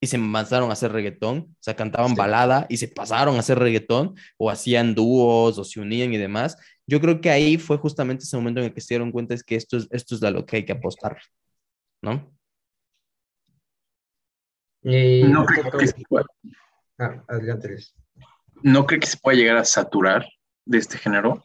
y 0.00 0.06
se 0.06 0.18
pasaron 0.18 0.70
a 0.70 0.72
hacer 0.72 0.92
reggaetón, 0.92 1.38
o 1.50 1.56
sea, 1.60 1.76
cantaban 1.76 2.10
sí. 2.10 2.16
balada 2.16 2.64
y 2.70 2.78
se 2.78 2.88
pasaron 2.88 3.36
a 3.36 3.40
hacer 3.40 3.58
reggaetón 3.58 4.14
o 4.38 4.48
hacían 4.48 4.94
dúos 4.94 5.58
o 5.58 5.64
se 5.64 5.80
unían 5.80 6.14
y 6.14 6.16
demás. 6.16 6.56
Yo 6.86 7.00
creo 7.00 7.20
que 7.20 7.30
ahí 7.30 7.58
fue 7.58 7.78
justamente 7.78 8.24
ese 8.24 8.36
momento 8.36 8.60
en 8.60 8.66
el 8.66 8.74
que 8.74 8.80
se 8.80 8.94
dieron 8.94 9.12
cuenta 9.12 9.34
es 9.34 9.42
que 9.42 9.56
esto 9.56 9.76
es, 9.76 9.88
esto 9.90 10.14
es 10.14 10.22
a 10.22 10.30
lo 10.30 10.46
que 10.46 10.56
hay 10.56 10.64
que 10.64 10.72
apostar. 10.72 11.18
¿no? 12.02 12.32
Y 14.82 15.24
no 15.24 15.44
creo 15.44 15.70
que 15.70 15.86
se 15.88 16.02
pueda. 16.08 16.26
Ah, 16.98 17.24
adelante. 17.28 17.76
¿No 18.62 18.86
cree 18.86 19.00
que 19.00 19.06
se 19.06 19.18
pueda 19.18 19.36
llegar 19.36 19.56
a 19.56 19.64
saturar 19.64 20.26
de 20.64 20.78
este 20.78 20.96
género? 20.98 21.42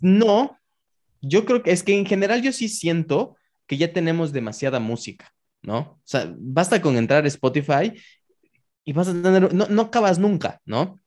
No, 0.00 0.58
yo 1.22 1.44
creo 1.44 1.62
que 1.62 1.72
es 1.72 1.82
que 1.82 1.96
en 1.96 2.04
general 2.04 2.42
yo 2.42 2.52
sí 2.52 2.68
siento 2.68 3.36
que 3.66 3.78
ya 3.78 3.92
tenemos 3.92 4.32
demasiada 4.32 4.78
música, 4.78 5.32
¿no? 5.62 5.78
O 5.78 6.02
sea, 6.04 6.32
basta 6.36 6.82
con 6.82 6.96
entrar 6.96 7.24
a 7.24 7.28
Spotify 7.28 7.94
y 8.84 8.92
vas 8.92 9.08
a 9.08 9.12
tener, 9.12 9.54
no, 9.54 9.66
no 9.66 9.82
acabas 9.82 10.18
nunca, 10.18 10.60
¿no? 10.66 11.00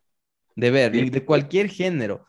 De 0.55 0.71
ver, 0.71 0.93
sí. 0.93 1.09
de 1.09 1.25
cualquier 1.25 1.69
género. 1.69 2.25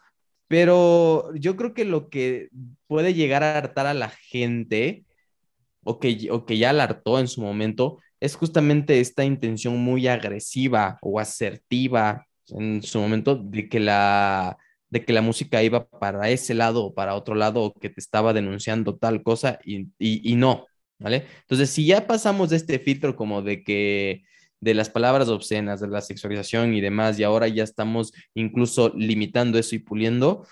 Pero 0.48 1.34
yo 1.34 1.56
creo 1.56 1.74
que 1.74 1.84
lo 1.84 2.08
que 2.08 2.48
puede 2.86 3.14
llegar 3.14 3.42
a 3.42 3.58
hartar 3.58 3.86
a 3.86 3.94
la 3.94 4.10
gente, 4.10 5.04
o 5.84 5.98
que, 5.98 6.28
o 6.30 6.46
que 6.46 6.58
ya 6.58 6.72
la 6.72 6.84
hartó 6.84 7.18
en 7.18 7.28
su 7.28 7.40
momento, 7.40 7.98
es 8.20 8.36
justamente 8.36 9.00
esta 9.00 9.24
intención 9.24 9.78
muy 9.78 10.06
agresiva 10.06 10.98
o 11.02 11.20
asertiva 11.20 12.26
en 12.48 12.82
su 12.82 13.00
momento 13.00 13.36
de 13.36 13.68
que 13.68 13.80
la, 13.80 14.56
de 14.88 15.04
que 15.04 15.12
la 15.12 15.22
música 15.22 15.62
iba 15.62 15.86
para 15.88 16.30
ese 16.30 16.54
lado 16.54 16.84
o 16.84 16.94
para 16.94 17.14
otro 17.14 17.34
lado, 17.34 17.62
o 17.62 17.74
que 17.74 17.90
te 17.90 18.00
estaba 18.00 18.32
denunciando 18.32 18.96
tal 18.96 19.22
cosa 19.22 19.58
y, 19.64 19.88
y, 19.98 20.32
y 20.32 20.36
no, 20.36 20.66
¿vale? 20.98 21.26
Entonces, 21.40 21.70
si 21.70 21.86
ya 21.86 22.06
pasamos 22.06 22.50
de 22.50 22.56
este 22.56 22.78
filtro 22.78 23.16
como 23.16 23.42
de 23.42 23.64
que 23.64 24.22
de 24.66 24.74
las 24.74 24.90
palabras 24.90 25.29
obscenas, 25.29 25.79
de 25.81 25.87
la 25.87 26.00
sexualización 26.00 26.74
y 26.74 26.81
demás, 26.81 27.20
y 27.20 27.22
ahora 27.22 27.46
ya 27.46 27.62
estamos 27.62 28.12
incluso 28.35 28.92
limitando 28.96 29.61
eso 29.61 29.76
y 29.76 29.79
puliendo, 29.79 30.44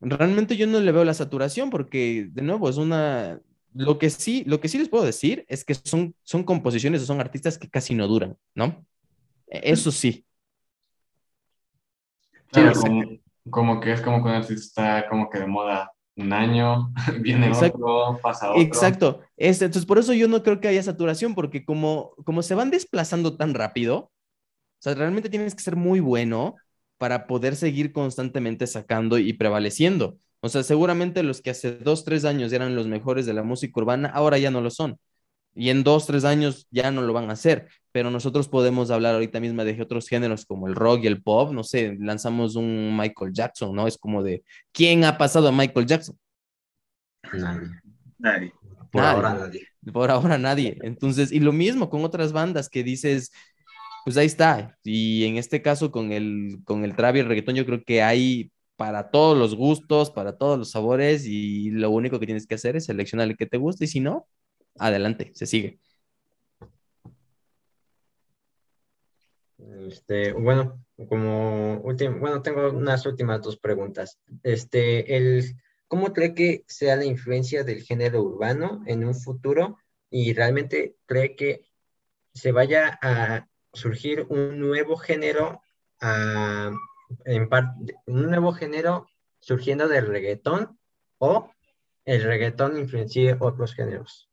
realmente 0.00 0.56
yo 0.56 0.68
no 0.68 0.78
le 0.78 0.92
veo 0.92 1.04
la 1.04 1.12
saturación 1.12 1.68
porque, 1.68 2.28
de 2.30 2.42
nuevo, 2.42 2.68
es 2.68 2.76
una... 2.76 3.40
Lo 3.74 3.98
que 3.98 4.10
sí, 4.10 4.44
lo 4.46 4.60
que 4.60 4.68
sí 4.68 4.78
les 4.78 4.88
puedo 4.88 5.04
decir 5.04 5.44
es 5.48 5.64
que 5.64 5.74
son, 5.74 6.14
son 6.22 6.44
composiciones 6.44 7.02
o 7.02 7.06
son 7.06 7.20
artistas 7.20 7.58
que 7.58 7.68
casi 7.68 7.96
no 7.96 8.06
duran, 8.06 8.38
¿no? 8.54 8.86
Eso 9.48 9.90
sí. 9.90 10.24
Claro, 12.52 12.80
como, 12.80 13.02
como, 13.50 13.80
que 13.80 13.92
es 13.92 14.00
como 14.00 14.22
cuando 14.22 14.38
un 14.38 14.44
artista 14.44 15.00
está 15.00 15.08
como 15.10 15.28
que 15.28 15.40
de 15.40 15.46
moda 15.46 15.92
un 16.16 16.32
año, 16.32 16.92
viene 17.20 17.48
Exacto. 17.48 17.78
otro, 17.84 18.20
pasa 18.22 18.50
otro. 18.50 18.62
Exacto. 18.62 19.20
Este, 19.36 19.66
entonces, 19.66 19.86
por 19.86 19.98
eso 19.98 20.12
yo 20.12 20.28
no 20.28 20.42
creo 20.42 20.60
que 20.60 20.68
haya 20.68 20.82
saturación, 20.82 21.34
porque 21.34 21.64
como, 21.64 22.12
como 22.24 22.42
se 22.42 22.54
van 22.54 22.70
desplazando 22.70 23.36
tan 23.36 23.54
rápido, 23.54 23.96
o 23.98 24.80
sea, 24.80 24.94
realmente 24.94 25.30
tienes 25.30 25.54
que 25.54 25.62
ser 25.62 25.76
muy 25.76 26.00
bueno 26.00 26.56
para 26.98 27.26
poder 27.26 27.56
seguir 27.56 27.92
constantemente 27.92 28.66
sacando 28.66 29.18
y 29.18 29.32
prevaleciendo. 29.34 30.18
O 30.40 30.48
sea, 30.48 30.62
seguramente 30.62 31.22
los 31.22 31.42
que 31.42 31.50
hace 31.50 31.72
dos, 31.72 32.04
tres 32.04 32.24
años 32.24 32.52
eran 32.52 32.76
los 32.76 32.86
mejores 32.86 33.26
de 33.26 33.34
la 33.34 33.42
música 33.42 33.80
urbana, 33.80 34.08
ahora 34.08 34.38
ya 34.38 34.50
no 34.50 34.60
lo 34.60 34.70
son. 34.70 34.98
Y 35.56 35.70
en 35.70 35.82
dos, 35.82 36.06
tres 36.06 36.24
años 36.24 36.66
ya 36.70 36.90
no 36.90 37.02
lo 37.02 37.12
van 37.12 37.30
a 37.30 37.32
hacer. 37.32 37.68
Pero 37.92 38.10
nosotros 38.10 38.48
podemos 38.48 38.90
hablar 38.90 39.14
ahorita 39.14 39.40
mismo 39.40 39.64
de 39.64 39.80
otros 39.80 40.06
géneros 40.08 40.44
como 40.44 40.68
el 40.68 40.74
rock 40.74 41.04
y 41.04 41.06
el 41.06 41.22
pop. 41.22 41.52
No 41.52 41.64
sé, 41.64 41.96
lanzamos 41.98 42.54
un 42.54 42.96
Michael 42.96 43.32
Jackson, 43.32 43.74
¿no? 43.74 43.86
Es 43.86 43.96
como 43.96 44.22
de, 44.22 44.44
¿quién 44.72 45.04
ha 45.04 45.16
pasado 45.16 45.48
a 45.48 45.52
Michael 45.52 45.86
Jackson? 45.86 46.18
Nadie. 47.32 47.68
Nadie. 48.18 48.52
Por 48.92 49.02
Nadie. 49.02 49.16
ahora 49.16 49.34
nadie. 49.34 49.68
Por 49.92 50.10
ahora 50.10 50.38
nadie. 50.38 50.78
Entonces, 50.82 51.32
y 51.32 51.40
lo 51.40 51.52
mismo 51.52 51.88
con 51.88 52.04
otras 52.04 52.32
bandas 52.32 52.68
que 52.68 52.82
dices, 52.82 53.32
pues 54.04 54.16
ahí 54.16 54.26
está. 54.26 54.76
Y 54.84 55.24
en 55.24 55.36
este 55.36 55.62
caso 55.62 55.90
con 55.90 56.12
el, 56.12 56.58
con 56.64 56.84
el 56.84 56.94
trap 56.94 57.16
y 57.16 57.20
el 57.20 57.26
reggaetón, 57.26 57.54
yo 57.56 57.66
creo 57.66 57.82
que 57.82 58.02
hay 58.02 58.52
para 58.76 59.10
todos 59.10 59.36
los 59.36 59.54
gustos, 59.56 60.10
para 60.10 60.36
todos 60.36 60.58
los 60.58 60.70
sabores, 60.70 61.26
y 61.26 61.70
lo 61.70 61.90
único 61.90 62.20
que 62.20 62.26
tienes 62.26 62.46
que 62.46 62.54
hacer 62.56 62.76
es 62.76 62.84
seleccionar 62.84 63.28
el 63.28 63.36
que 63.36 63.46
te 63.46 63.56
guste, 63.56 63.86
y 63.86 63.88
si 63.88 64.00
no, 64.00 64.26
adelante, 64.78 65.32
se 65.34 65.46
sigue. 65.46 65.80
Este, 69.86 70.32
bueno, 70.32 70.84
como 71.08 71.80
último, 71.80 72.18
bueno, 72.18 72.42
tengo 72.42 72.70
unas 72.70 73.06
últimas 73.06 73.42
dos 73.42 73.58
preguntas. 73.58 74.18
Este, 74.42 75.16
el, 75.16 75.56
¿cómo 75.88 76.12
cree 76.12 76.34
que 76.34 76.64
sea 76.66 76.96
la 76.96 77.04
influencia 77.04 77.64
del 77.64 77.82
género 77.82 78.22
urbano 78.22 78.82
en 78.86 79.04
un 79.04 79.14
futuro 79.14 79.78
y 80.10 80.32
realmente 80.32 80.96
cree 81.06 81.36
que 81.36 81.66
se 82.34 82.52
vaya 82.52 82.98
a 83.02 83.48
surgir 83.72 84.26
un 84.28 84.58
nuevo 84.58 84.96
género, 84.96 85.62
en 86.00 87.48
un 88.06 88.22
nuevo 88.22 88.52
género 88.52 89.06
surgiendo 89.40 89.88
del 89.88 90.06
reggaetón 90.06 90.78
o 91.18 91.50
el 92.04 92.22
reggaetón 92.22 92.78
influencie 92.78 93.36
otros 93.38 93.74
géneros? 93.74 94.28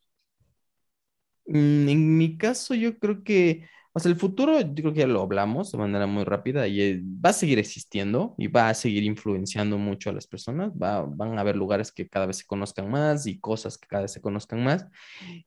Mm, 1.45 1.89
En 1.89 2.17
mi 2.17 2.37
caso, 2.37 2.73
yo 2.75 2.97
creo 2.97 3.23
que, 3.23 3.67
o 3.93 3.99
sea, 3.99 4.11
el 4.11 4.17
futuro, 4.17 4.59
yo 4.61 4.73
creo 4.75 4.93
que 4.93 4.99
ya 5.01 5.07
lo 5.07 5.21
hablamos 5.21 5.71
de 5.71 5.77
manera 5.77 6.07
muy 6.07 6.23
rápida 6.23 6.67
y 6.67 6.81
eh, 6.81 7.01
va 7.03 7.29
a 7.31 7.33
seguir 7.33 7.59
existiendo 7.59 8.33
y 8.37 8.47
va 8.47 8.69
a 8.69 8.73
seguir 8.73 9.03
influenciando 9.03 9.77
mucho 9.77 10.09
a 10.09 10.13
las 10.13 10.27
personas. 10.27 10.71
Va, 10.71 11.01
van 11.03 11.37
a 11.37 11.41
haber 11.41 11.55
lugares 11.55 11.91
que 11.91 12.07
cada 12.07 12.25
vez 12.25 12.37
se 12.37 12.45
conozcan 12.45 12.89
más 12.89 13.27
y 13.27 13.39
cosas 13.39 13.77
que 13.77 13.87
cada 13.87 14.03
vez 14.03 14.11
se 14.13 14.21
conozcan 14.21 14.63
más. 14.63 14.87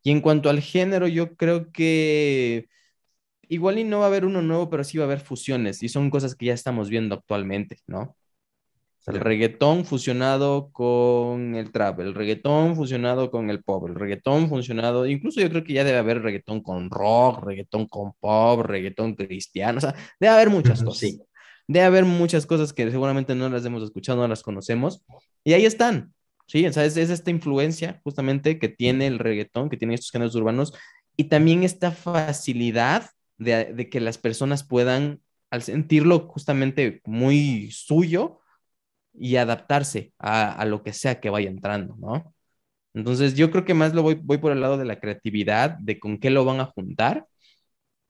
Y 0.03 0.11
en 0.13 0.21
cuanto 0.21 0.51
al 0.51 0.61
género, 0.61 1.09
yo 1.09 1.37
creo 1.37 1.73
que 1.73 2.69
igual 3.49 3.79
y 3.79 3.85
no 3.85 4.01
va 4.01 4.07
a 4.07 4.09
haber 4.09 4.25
uno 4.27 4.43
nuevo, 4.43 4.71
pero 4.71 4.85
sí 4.85 4.99
va 4.99 5.05
a 5.05 5.07
haber 5.09 5.21
fusiones 5.21 5.83
y 5.83 5.89
son 5.91 6.11
cosas 6.11 6.35
que 6.37 6.47
ya 6.47 6.55
estamos 6.55 6.91
viendo 6.91 7.15
actualmente, 7.17 7.79
¿no? 7.87 8.17
Sea, 9.07 9.14
el 9.14 9.21
reggaetón 9.21 9.85
fusionado 9.85 10.71
con 10.73 11.55
el 11.55 11.71
trap, 11.71 12.01
el 12.01 12.12
reggaetón 12.12 12.75
fusionado 12.75 13.31
con 13.31 13.51
el 13.51 13.62
pop, 13.62 13.87
el 13.87 13.95
reggaetón 13.95 14.49
fusionado, 14.49 15.07
incluso 15.07 15.40
yo 15.40 15.49
creo 15.49 15.62
que 15.62 15.75
ya 15.75 15.85
debe 15.85 15.99
haber 15.99 16.23
reggaetón 16.23 16.61
con 16.61 16.90
rock, 16.90 17.45
reggaetón 17.45 17.87
con 17.87 18.14
pop, 18.19 18.62
reggaetón 18.62 19.14
cristiano, 19.14 19.79
o 19.79 19.81
sea, 19.81 19.95
debe 20.19 20.33
haber 20.33 20.51
muchas 20.51 20.83
cosas. 20.83 20.99
sí. 20.99 21.21
Debe 21.69 21.85
haber 21.85 22.05
muchas 22.05 22.47
cosas 22.47 22.73
que 22.73 22.88
seguramente 22.90 23.35
no 23.35 23.49
las 23.49 23.64
hemos 23.64 23.83
escuchado, 23.83 24.23
no 24.23 24.29
las 24.29 24.42
conocemos, 24.42 25.05
y 25.45 25.53
ahí 25.53 25.66
están, 25.66 26.12
¿sí? 26.47 26.66
O 26.66 26.73
sea, 26.73 26.85
es, 26.85 26.97
es 26.97 27.11
esta 27.11 27.31
influencia 27.31 28.01
justamente 28.05 28.59
que 28.61 28.69
tiene 28.69 29.07
el 29.09 29.19
reggaetón, 29.19 29.69
que 29.69 29.77
tiene 29.77 29.95
estos 29.95 30.11
géneros 30.11 30.35
urbanos, 30.37 30.73
y 31.16 31.25
también 31.25 31.62
esta 31.62 31.90
facilidad 31.92 33.11
de, 33.38 33.73
de 33.73 33.88
que 33.88 34.01
las 34.01 34.19
personas 34.19 34.64
puedan, 34.64 35.21
al 35.51 35.62
sentirlo 35.62 36.29
justamente 36.29 37.01
muy 37.05 37.71
suyo, 37.73 38.40
y 39.19 39.37
adaptarse 39.37 40.13
a, 40.19 40.53
a 40.53 40.65
lo 40.67 40.83
que 40.83 40.93
sea 40.93 41.21
que 41.21 41.31
vaya 41.31 41.51
entrando, 41.51 41.97
¿no? 41.99 42.35
Entonces 42.95 43.35
yo 43.37 43.51
creo 43.51 43.65
que 43.65 43.75
más 43.75 43.95
lo 43.95 44.03
voy, 44.03 44.15
voy 44.17 44.39
por 44.39 44.53
el 44.53 44.61
lado 44.63 44.79
de 44.79 44.85
la 44.87 45.01
creatividad, 45.01 45.79
de 45.81 46.01
con 46.01 46.19
qué 46.19 46.31
lo 46.31 46.45
van 46.45 46.61
a 46.61 46.67
juntar 46.67 47.27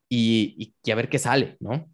y, 0.08 0.74
y, 0.84 0.90
a 0.92 0.96
ver 0.96 1.08
qué 1.10 1.18
sale, 1.18 1.56
¿no? 1.60 1.88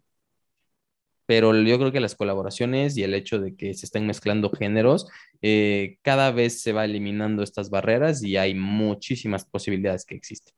Pero 1.25 1.55
yo 1.61 1.77
creo 1.79 1.91
que 1.91 2.01
las 2.01 2.15
colaboraciones 2.15 2.97
y 2.97 3.03
el 3.03 3.13
hecho 3.13 3.39
de 3.39 3.55
que 3.55 3.73
se 3.73 3.85
estén 3.85 4.05
mezclando 4.07 4.49
géneros, 4.51 5.07
eh, 5.41 5.97
cada 6.01 6.31
vez 6.31 6.61
se 6.61 6.73
va 6.73 6.83
eliminando 6.85 7.43
estas 7.43 7.69
barreras 7.69 8.23
y 8.23 8.35
hay 8.37 8.53
muchísimas 8.55 9.45
posibilidades 9.45 10.05
que 10.05 10.15
existen. 10.15 10.53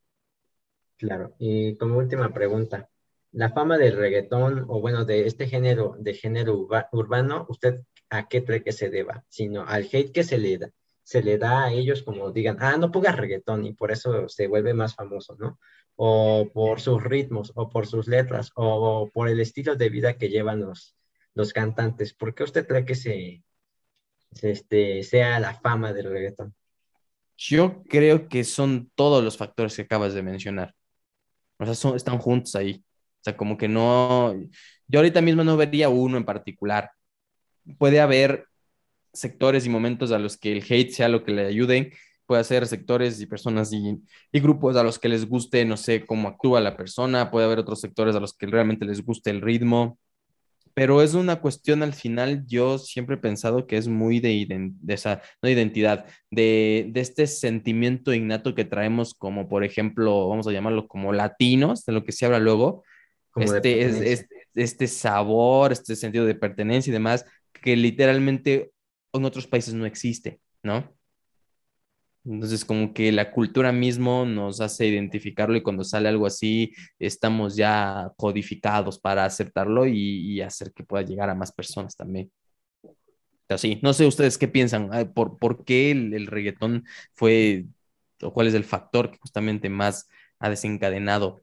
Claro, 0.98 1.36
y 1.40 1.76
como 1.78 1.98
última 1.98 2.34
pregunta, 2.34 2.90
la 3.32 3.52
fama 3.52 3.78
del 3.78 3.98
reggaetón, 3.98 4.66
o 4.70 4.80
bueno, 4.80 5.04
de 5.06 5.26
este 5.28 5.48
género, 5.48 5.96
de 6.00 6.14
género 6.14 6.56
urba- 6.58 6.88
urbano, 6.94 7.46
¿usted 7.50 7.82
a 8.10 8.28
qué 8.28 8.44
cree 8.44 8.64
que 8.64 8.72
se 8.72 8.90
deba? 8.90 9.24
Sino 9.30 9.66
al 9.66 9.84
hate 9.92 10.12
que 10.12 10.24
se 10.24 10.38
le 10.38 10.58
da, 10.58 10.72
se 11.04 11.22
le 11.22 11.38
da 11.38 11.66
a 11.66 11.72
ellos 11.72 12.04
como 12.04 12.32
digan, 12.32 12.58
ah, 12.60 12.78
no 12.78 12.92
pongas 12.92 13.16
reggaetón 13.16 13.66
y 13.66 13.74
por 13.74 13.92
eso 13.92 14.28
se 14.28 14.48
vuelve 14.48 14.74
más 14.74 14.96
famoso, 14.96 15.36
¿no? 15.40 15.60
O 15.96 16.50
por 16.54 16.82
sus 16.82 17.04
ritmos, 17.04 17.52
o 17.56 17.70
por 17.70 17.88
sus 17.88 18.08
letras, 18.08 18.52
o 18.56 19.10
por 19.14 19.30
el 19.30 19.40
estilo 19.40 19.76
de 19.76 19.90
vida 19.90 20.18
que 20.18 20.30
llevan 20.30 20.62
los, 20.62 20.96
los 21.36 21.54
cantantes. 21.54 22.14
¿Por 22.14 22.34
qué 22.34 22.44
usted 22.44 22.68
cree 22.68 22.86
que 22.86 22.96
se, 22.96 23.44
se, 24.32 24.52
este, 24.52 25.04
sea 25.04 25.40
la 25.40 25.54
fama 25.54 25.94
del 25.94 26.10
reggaetón? 26.10 26.56
Yo 27.38 27.84
creo 27.84 28.28
que 28.28 28.44
son 28.44 28.92
todos 28.96 29.24
los 29.24 29.38
factores 29.38 29.76
que 29.76 29.84
acabas 29.84 30.14
de 30.14 30.24
mencionar. 30.24 30.74
O 31.60 31.66
sea, 31.66 31.76
son, 31.76 31.96
están 31.96 32.18
juntos 32.18 32.56
ahí. 32.56 32.84
O 33.20 33.24
sea, 33.24 33.38
como 33.38 33.58
que 33.58 33.68
no, 33.68 34.34
yo 34.88 35.00
ahorita 35.00 35.22
mismo 35.22 35.44
no 35.44 35.58
vería 35.58 35.90
uno 35.90 36.18
en 36.18 36.26
particular. 36.26 36.92
Puede 37.78 38.00
haber 38.00 38.48
sectores 39.14 39.66
y 39.66 39.70
momentos 39.70 40.12
a 40.12 40.20
los 40.20 40.38
que 40.38 40.52
el 40.52 40.64
hate 40.68 40.92
sea 40.92 41.10
lo 41.10 41.24
que 41.24 41.32
le 41.32 41.46
ayuden, 41.46 41.92
puede 42.26 42.44
ser 42.44 42.66
sectores 42.68 43.22
y 43.22 43.26
personas 43.28 43.72
y, 43.72 44.02
y, 44.32 44.40
grupos 44.40 44.76
a 44.76 44.84
los 44.84 45.00
que 45.00 45.10
les 45.10 45.28
guste, 45.28 45.64
no 45.66 45.78
sé, 45.78 46.06
cómo 46.06 46.28
actúa 46.28 46.60
la 46.60 46.76
persona, 46.76 47.32
puede 47.32 47.46
haber 47.46 47.60
otros 47.60 47.82
sectores 47.82 48.16
a 48.16 48.20
los 48.20 48.34
que 48.34 48.48
realmente 48.48 48.86
les 48.86 49.04
guste 49.04 49.30
el 49.30 49.42
ritmo, 49.42 50.00
pero 50.76 51.02
es 51.02 51.14
una 51.14 51.40
cuestión 51.40 51.84
al 51.84 51.94
final, 51.94 52.44
yo 52.48 52.78
siempre 52.78 53.16
he 53.16 53.20
pensado 53.20 53.66
que 53.66 53.78
es 53.78 53.88
muy 53.88 54.20
de, 54.20 54.46
de 54.50 54.94
esa, 54.94 55.22
no 55.42 55.48
de 55.48 55.54
identidad, 55.54 56.06
de, 56.30 56.88
de, 56.90 57.00
este 57.00 57.28
sentimiento 57.28 58.14
innato 58.14 58.56
que 58.56 58.66
traemos 58.66 59.14
como, 59.14 59.48
por 59.48 59.64
ejemplo, 59.64 60.28
vamos 60.28 60.48
a 60.48 60.52
llamarlo 60.52 60.88
como 60.90 61.14
latinos, 61.14 61.86
de 61.86 61.94
lo 61.94 62.04
que 62.04 62.12
se 62.12 62.26
habla 62.26 62.40
luego, 62.40 62.84
este, 63.38 63.84
es, 63.84 63.96
es, 64.02 64.28
este 64.54 64.88
sabor, 64.88 65.72
este 65.72 65.96
sentido 65.96 66.26
de 66.26 66.36
pertenencia 66.36 66.92
y 66.92 66.94
demás, 66.94 67.26
que 67.66 67.76
literalmente 67.76 68.72
en 69.12 69.26
otros 69.26 69.48
países 69.48 69.74
no 69.74 69.88
existe, 69.88 70.40
¿no? 70.62 70.96
Entonces, 72.24 72.64
como 72.64 72.94
que 72.94 73.12
la 73.12 73.32
cultura 73.32 73.72
mismo 73.72 74.24
nos 74.24 74.62
hace 74.62 74.86
identificarlo 74.86 75.56
y 75.56 75.64
cuando 75.64 75.84
sale 75.84 76.08
algo 76.08 76.28
así, 76.28 76.74
estamos 77.00 77.56
ya 77.56 78.12
codificados 78.18 79.00
para 79.00 79.26
aceptarlo 79.26 79.88
y, 79.88 80.40
hacer 80.42 80.74
que 80.74 80.84
pueda 80.84 81.04
llegar 81.04 81.28
a 81.32 81.36
más 81.36 81.52
personas 81.52 81.96
también. 81.96 82.32
Así, 83.50 83.80
no 83.82 83.94
sé 83.94 84.06
ustedes 84.06 84.38
qué 84.38 84.48
piensan, 84.48 84.90
¿por, 85.16 85.40
por 85.40 85.66
qué 85.66 85.90
el, 85.90 86.14
el, 86.14 86.28
reggaetón 86.28 86.86
fue, 87.14 87.66
o 88.22 88.32
cuál 88.32 88.46
es 88.48 88.54
el 88.54 88.64
factor 88.64 89.10
que 89.10 89.18
justamente 89.18 89.70
más 89.70 90.08
ha 90.38 90.50
desencadenado 90.50 91.42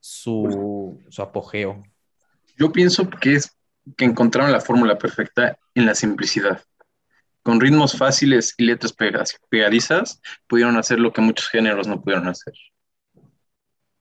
su, 0.00 1.00
su 1.08 1.22
apogeo. 1.22 1.82
Yo 2.58 2.72
pienso 2.72 3.08
que 3.08 3.34
es 3.36 3.56
que 3.96 4.04
encontraron 4.04 4.52
la 4.52 4.60
fórmula 4.60 4.98
perfecta 4.98 5.58
en 5.74 5.86
la 5.86 5.94
simplicidad 5.94 6.62
con 7.42 7.60
ritmos 7.60 7.96
fáciles 7.96 8.54
y 8.56 8.64
letras 8.64 8.94
pegadizas, 9.48 10.20
pudieron 10.46 10.76
hacer 10.76 11.00
lo 11.00 11.12
que 11.12 11.20
muchos 11.20 11.48
géneros 11.48 11.88
no 11.88 12.00
pudieron 12.00 12.28
hacer. 12.28 12.54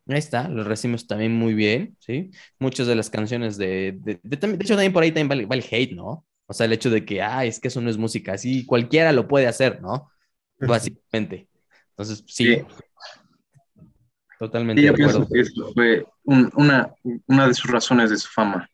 Ahí 0.07 0.17
está, 0.17 0.47
lo 0.47 0.63
recibimos 0.63 1.07
también 1.07 1.33
muy 1.33 1.53
bien, 1.53 1.95
¿sí? 1.99 2.31
Muchas 2.59 2.87
de 2.87 2.95
las 2.95 3.09
canciones 3.09 3.57
de... 3.57 3.97
De, 3.99 4.19
de, 4.21 4.37
de 4.37 4.55
hecho, 4.55 4.75
también 4.75 4.93
por 4.93 5.03
ahí 5.03 5.11
también 5.11 5.29
vale, 5.29 5.45
vale, 5.45 5.65
hate, 5.69 5.93
¿no? 5.93 6.25
O 6.47 6.53
sea, 6.53 6.65
el 6.65 6.73
hecho 6.73 6.89
de 6.89 7.05
que, 7.05 7.21
ah, 7.21 7.45
es 7.45 7.59
que 7.59 7.69
eso 7.69 7.81
no 7.81 7.89
es 7.89 7.97
música, 7.97 8.33
así 8.33 8.65
cualquiera 8.65 9.11
lo 9.11 9.27
puede 9.27 9.47
hacer, 9.47 9.81
¿no? 9.81 10.11
Básicamente. 10.59 11.47
Entonces, 11.91 12.23
sí. 12.27 12.55
sí. 12.55 12.61
Totalmente 14.37 14.81
sí, 14.81 14.87
de 14.87 14.93
yo 14.93 14.93
acuerdo. 14.93 15.27
pienso 15.27 15.53
que 15.53 15.61
eso 15.61 15.73
fue 15.73 16.05
un, 16.23 16.51
una, 16.55 16.93
una 17.27 17.47
de 17.47 17.53
sus 17.53 17.71
razones 17.71 18.09
de 18.09 18.17
su 18.17 18.27
fama. 18.27 18.69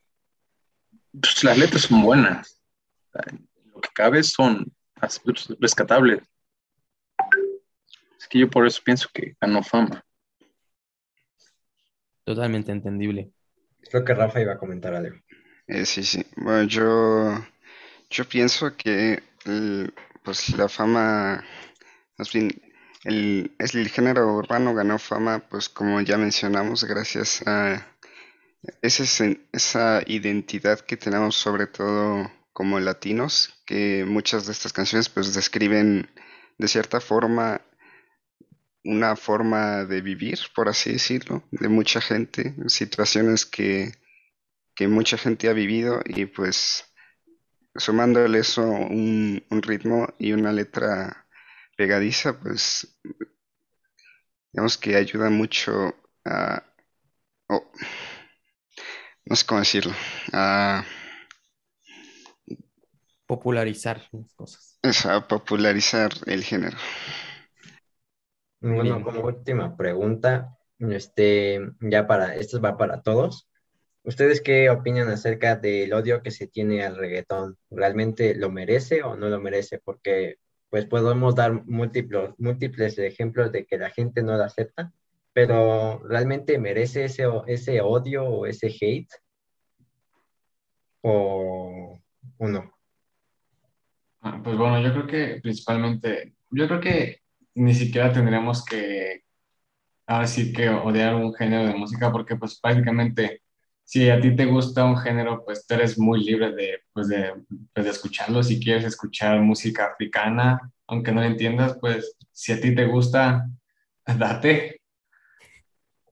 Pues 1.21 1.43
las 1.43 1.57
letras 1.57 1.83
son 1.83 2.01
buenas 2.01 2.57
lo 3.73 3.81
que 3.81 3.89
cabe 3.93 4.23
son 4.23 4.71
rescatables. 5.59 6.21
Es 8.19 8.27
que 8.27 8.39
yo 8.39 8.49
por 8.49 8.65
eso 8.65 8.81
pienso 8.83 9.09
que 9.13 9.35
ganó 9.39 9.63
fama. 9.63 10.03
Totalmente 12.23 12.71
entendible. 12.71 13.31
Creo 13.89 14.03
que 14.03 14.13
Rafa 14.13 14.41
iba 14.41 14.53
a 14.53 14.57
comentar 14.57 14.93
algo. 14.93 15.15
Eh, 15.67 15.85
sí, 15.85 16.03
sí. 16.03 16.25
Bueno, 16.35 16.63
yo, 16.63 17.45
yo 18.09 18.25
pienso 18.25 18.75
que 18.75 19.23
el, 19.45 19.93
pues 20.23 20.49
la 20.57 20.67
fama, 20.67 21.43
más 22.17 22.33
bien, 22.33 22.51
el, 23.03 23.55
el 23.59 23.89
género 23.89 24.33
urbano 24.33 24.73
ganó 24.73 24.99
fama, 24.99 25.39
pues 25.47 25.69
como 25.69 26.01
ya 26.01 26.17
mencionamos, 26.17 26.83
gracias 26.83 27.47
a 27.47 27.87
ese, 28.81 29.47
esa 29.51 30.01
identidad 30.05 30.79
que 30.79 30.97
tenemos 30.97 31.35
sobre 31.35 31.67
todo 31.67 32.31
como 32.53 32.79
latinos, 32.79 33.61
que 33.65 34.03
muchas 34.05 34.47
de 34.47 34.51
estas 34.51 34.73
canciones 34.73 35.09
pues 35.09 35.33
describen 35.33 36.09
de 36.57 36.67
cierta 36.67 36.99
forma 36.99 37.61
una 38.83 39.15
forma 39.15 39.85
de 39.85 40.01
vivir, 40.01 40.39
por 40.55 40.69
así 40.69 40.93
decirlo, 40.93 41.43
de 41.51 41.67
mucha 41.67 42.01
gente, 42.01 42.55
situaciones 42.67 43.45
que, 43.45 43.91
que 44.75 44.87
mucha 44.87 45.17
gente 45.17 45.49
ha 45.49 45.53
vivido 45.53 46.01
y 46.05 46.25
pues 46.25 46.85
sumándole 47.75 48.39
eso 48.39 48.63
un, 48.63 49.45
un 49.49 49.61
ritmo 49.61 50.07
y 50.17 50.31
una 50.31 50.51
letra 50.51 51.27
pegadiza, 51.75 52.39
pues 52.39 52.97
digamos 54.51 54.77
que 54.77 54.95
ayuda 54.95 55.29
mucho 55.29 55.93
a, 56.25 56.63
no 59.29 59.35
sé 59.35 59.45
cómo 59.45 59.59
decirlo, 59.59 59.93
a 60.33 60.85
popularizar 63.25 64.01
las 64.11 64.33
cosas. 64.33 64.79
Eso, 64.81 65.11
a 65.11 65.27
popularizar 65.27 66.11
el 66.25 66.43
género. 66.43 66.77
Bueno, 68.61 69.03
como 69.03 69.21
última 69.21 69.75
pregunta, 69.75 70.57
este, 70.79 71.59
ya 71.81 72.07
para, 72.07 72.35
esto 72.35 72.61
va 72.61 72.77
para 72.77 73.01
todos. 73.01 73.49
¿Ustedes 74.03 74.41
qué 74.41 74.69
opinan 74.69 75.09
acerca 75.09 75.57
del 75.57 75.91
odio 75.93 76.23
que 76.23 76.31
se 76.31 76.47
tiene 76.47 76.85
al 76.85 76.95
reggaetón? 76.95 77.57
¿Realmente 77.69 78.35
lo 78.35 78.49
merece 78.49 79.03
o 79.03 79.17
no 79.17 79.27
lo 79.27 79.39
merece? 79.41 79.79
Porque 79.79 80.37
pues 80.69 80.85
podemos 80.85 81.35
dar 81.35 81.65
múltiples, 81.65 82.31
múltiples 82.37 82.97
ejemplos 82.97 83.51
de 83.51 83.65
que 83.65 83.77
la 83.77 83.89
gente 83.89 84.23
no 84.23 84.37
lo 84.37 84.43
acepta, 84.43 84.91
pero 85.37 85.99
¿realmente 85.99 86.57
merece 86.57 87.05
ese, 87.05 87.25
ese 87.45 87.79
odio 87.79 88.23
o 88.25 88.47
ese 88.47 88.75
hate? 88.81 89.13
¿O, 91.01 91.99
o 92.39 92.47
no? 92.47 92.73
Ah, 94.21 94.41
pues 94.43 94.57
bueno, 94.57 94.81
yo 94.81 94.91
creo 94.93 95.05
que 95.05 95.39
principalmente, 95.39 96.33
yo 96.49 96.67
creo 96.67 96.79
que 96.79 97.19
ni 97.53 97.75
siquiera 97.75 98.11
tendríamos 98.11 98.65
que, 98.65 99.25
ahora 100.07 100.25
sí 100.25 100.51
que 100.51 100.69
odiar 100.69 101.13
un 101.13 101.31
género 101.35 101.67
de 101.67 101.75
música, 101.75 102.11
porque 102.11 102.35
pues 102.35 102.59
prácticamente 102.59 103.43
si 103.83 104.09
a 104.09 104.19
ti 104.19 104.35
te 104.35 104.45
gusta 104.45 104.85
un 104.85 104.97
género, 104.97 105.45
pues 105.45 105.67
tú 105.67 105.75
eres 105.75 105.99
muy 105.99 106.23
libre 106.23 106.51
de, 106.51 106.79
pues 106.91 107.09
de, 107.09 107.31
pues 107.75 107.85
de 107.85 107.91
escucharlo. 107.91 108.41
Si 108.41 108.59
quieres 108.59 108.85
escuchar 108.85 109.39
música 109.41 109.85
africana, 109.85 110.71
aunque 110.87 111.11
no 111.11 111.21
la 111.21 111.27
entiendas, 111.27 111.77
pues 111.79 112.17
si 112.31 112.53
a 112.53 112.59
ti 112.59 112.73
te 112.73 112.85
gusta, 112.85 113.47
date. 114.17 114.81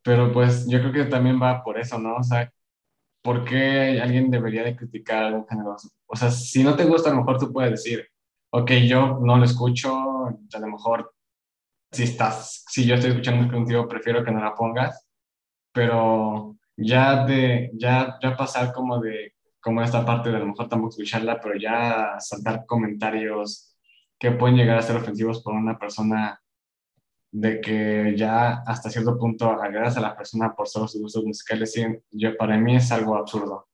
Pero 0.06 0.32
pues 0.32 0.68
yo 0.70 0.80
creo 0.80 0.94
que 0.94 1.06
también 1.06 1.42
va 1.42 1.64
por 1.64 1.80
eso, 1.80 2.00
¿no? 2.00 2.18
O 2.18 2.24
sea, 2.24 2.52
¿por 3.24 3.46
qué 3.46 4.00
alguien 4.02 4.32
debería 4.32 4.64
de 4.64 4.76
criticar 4.76 5.26
algún 5.26 5.48
género? 5.48 5.76
O 6.08 6.16
sea, 6.18 6.32
si 6.32 6.64
no 6.64 6.76
te 6.76 6.86
gusta, 6.86 7.10
a 7.12 7.14
lo 7.14 7.20
mejor 7.22 7.40
tú 7.40 7.52
puedes 7.54 7.72
decir, 7.72 8.08
ok, 8.52 8.72
yo 8.88 9.20
no 9.24 9.38
lo 9.38 9.46
escucho, 9.46 9.94
a 10.28 10.60
lo 10.60 10.68
mejor 10.68 11.14
si 11.92 12.04
estás, 12.04 12.66
si 12.70 12.86
yo 12.86 12.96
estoy 12.96 13.12
escuchando 13.12 13.52
contigo, 13.54 13.88
prefiero 13.88 14.24
que 14.24 14.32
no 14.32 14.42
la 14.42 14.56
pongas, 14.56 15.08
pero 15.74 16.58
ya 16.78 17.26
de, 17.26 17.72
ya, 17.76 18.18
ya 18.22 18.38
pasar 18.38 18.74
como 18.74 19.00
de, 19.00 19.34
como 19.62 19.82
esta 19.82 20.06
parte 20.06 20.30
de 20.32 20.38
a 20.38 20.40
lo 20.40 20.48
mejor 20.48 20.70
tampoco 20.70 20.92
escucharla, 20.92 21.40
pero 21.42 21.56
ya 21.58 22.18
saltar 22.20 22.66
comentarios 22.68 23.76
que 24.20 24.32
pueden 24.32 24.58
llegar 24.58 24.78
a 24.78 24.82
ser 24.84 24.98
ofensivos 24.98 25.44
por 25.44 25.54
una 25.54 25.78
persona 25.80 26.40
de 27.38 27.60
que 27.60 28.14
ya 28.16 28.64
hasta 28.66 28.90
cierto 28.90 29.18
punto 29.18 29.52
agregas 29.52 29.98
a 29.98 30.00
la 30.00 30.16
persona 30.16 30.56
por 30.56 30.70
solo 30.70 30.88
sus 30.88 31.02
gustos 31.02 31.26
musicales, 31.26 31.76
yo, 32.12 32.38
para 32.38 32.58
mí 32.58 32.78
es 32.78 32.90
algo 32.94 33.18
absurdo. 33.18 33.68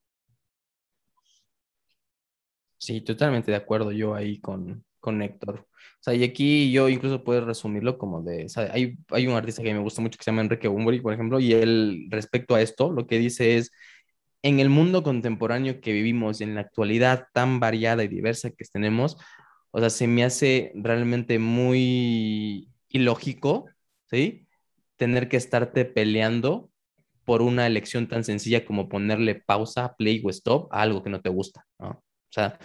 Sí, 2.76 3.00
totalmente 3.02 3.52
de 3.52 3.56
acuerdo 3.56 3.92
yo 3.92 4.16
ahí 4.16 4.40
con, 4.40 4.84
con 4.98 5.22
Héctor. 5.22 5.60
O 5.60 6.02
sea, 6.02 6.12
y 6.12 6.24
aquí 6.24 6.72
yo 6.72 6.88
incluso 6.88 7.22
puedo 7.22 7.44
resumirlo 7.44 7.98
como 7.98 8.20
de, 8.20 8.46
o 8.46 8.60
hay, 8.72 8.98
hay 9.10 9.26
un 9.28 9.34
artista 9.34 9.62
que 9.62 9.72
me 9.72 9.78
gusta 9.78 10.02
mucho 10.02 10.18
que 10.18 10.24
se 10.24 10.32
llama 10.32 10.42
Enrique 10.42 10.66
Bumburi, 10.66 11.00
por 11.00 11.14
ejemplo, 11.14 11.38
y 11.38 11.52
él 11.52 12.08
respecto 12.10 12.56
a 12.56 12.62
esto, 12.62 12.90
lo 12.90 13.06
que 13.06 13.20
dice 13.20 13.58
es, 13.58 13.70
en 14.42 14.58
el 14.58 14.70
mundo 14.70 15.04
contemporáneo 15.04 15.80
que 15.80 15.92
vivimos, 15.92 16.40
en 16.40 16.56
la 16.56 16.62
actualidad 16.62 17.28
tan 17.32 17.60
variada 17.60 18.02
y 18.02 18.08
diversa 18.08 18.50
que 18.50 18.64
tenemos, 18.64 19.18
o 19.70 19.78
sea, 19.78 19.88
se 19.88 20.08
me 20.08 20.24
hace 20.24 20.72
realmente 20.74 21.38
muy 21.38 22.71
ilógico, 22.92 23.66
¿sí? 24.06 24.46
Tener 24.96 25.28
que 25.28 25.36
estarte 25.36 25.84
peleando 25.84 26.70
por 27.24 27.42
una 27.42 27.66
elección 27.66 28.08
tan 28.08 28.24
sencilla 28.24 28.64
como 28.64 28.88
ponerle 28.88 29.36
pausa, 29.36 29.94
play 29.96 30.22
o 30.24 30.30
stop 30.30 30.72
a 30.72 30.82
algo 30.82 31.02
que 31.02 31.10
no 31.10 31.20
te 31.20 31.28
gusta, 31.28 31.64
¿no? 31.78 31.88
O 31.90 32.32
sea, 32.32 32.58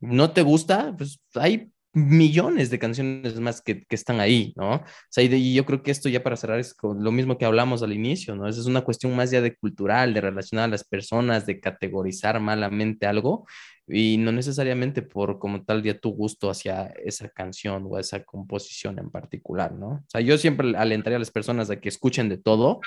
no 0.00 0.32
te 0.32 0.42
gusta, 0.42 0.94
pues 0.96 1.20
hay 1.34 1.72
millones 2.06 2.70
de 2.70 2.78
canciones 2.78 3.38
más 3.40 3.60
que, 3.60 3.82
que 3.84 3.94
están 3.94 4.20
ahí, 4.20 4.52
¿no? 4.56 4.76
O 4.76 4.84
sea, 5.10 5.24
y, 5.24 5.54
yo 5.54 5.64
creo 5.66 5.82
que 5.82 5.90
esto 5.90 6.08
ya 6.08 6.22
para 6.22 6.36
cerrar 6.36 6.58
es 6.60 6.76
lo 6.82 7.12
mismo 7.12 7.38
que 7.38 7.44
hablamos 7.44 7.82
al 7.82 7.92
inicio, 7.92 8.34
¿no? 8.36 8.48
Esa 8.48 8.60
es 8.60 8.66
una 8.66 8.82
cuestión 8.82 9.14
más 9.16 9.30
ya 9.30 9.40
de 9.40 9.56
cultural, 9.56 10.14
de 10.14 10.20
relacionar 10.20 10.66
a 10.66 10.68
las 10.68 10.84
personas, 10.84 11.46
de 11.46 11.60
categorizar 11.60 12.40
malamente 12.40 13.06
algo 13.06 13.46
y 13.86 14.18
no 14.18 14.32
necesariamente 14.32 15.02
por 15.02 15.38
como 15.38 15.64
tal 15.64 15.82
día 15.82 15.98
tu 15.98 16.10
gusto 16.10 16.50
hacia 16.50 16.86
esa 17.04 17.28
canción 17.30 17.86
o 17.88 17.98
esa 17.98 18.22
composición 18.24 18.98
en 18.98 19.10
particular, 19.10 19.72
¿no? 19.72 19.88
O 19.88 20.04
sea, 20.06 20.20
yo 20.20 20.36
siempre 20.38 20.76
alentaría 20.76 21.16
a 21.16 21.20
las 21.20 21.30
personas 21.30 21.70
a 21.70 21.80
que 21.80 21.88
escuchen 21.88 22.28
de 22.28 22.38
todo 22.38 22.80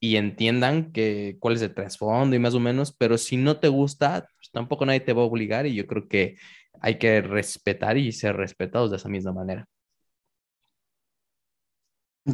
y 0.00 0.16
entiendan 0.16 0.92
que 0.92 1.36
cuál 1.40 1.54
es 1.54 1.62
el 1.62 1.74
trasfondo 1.74 2.36
y 2.36 2.38
más 2.38 2.54
o 2.54 2.60
menos, 2.60 2.92
pero 2.92 3.18
si 3.18 3.36
no 3.36 3.58
te 3.58 3.68
gusta, 3.68 4.28
pues 4.36 4.50
tampoco 4.52 4.86
nadie 4.86 5.00
te 5.00 5.12
va 5.12 5.22
a 5.22 5.26
obligar 5.26 5.66
y 5.66 5.74
yo 5.74 5.86
creo 5.86 6.08
que 6.08 6.36
hay 6.80 6.98
que 6.98 7.20
respetar 7.20 7.96
y 7.96 8.12
ser 8.12 8.36
respetados 8.36 8.90
de 8.90 8.96
esa 8.96 9.08
misma 9.08 9.32
manera. 9.32 9.66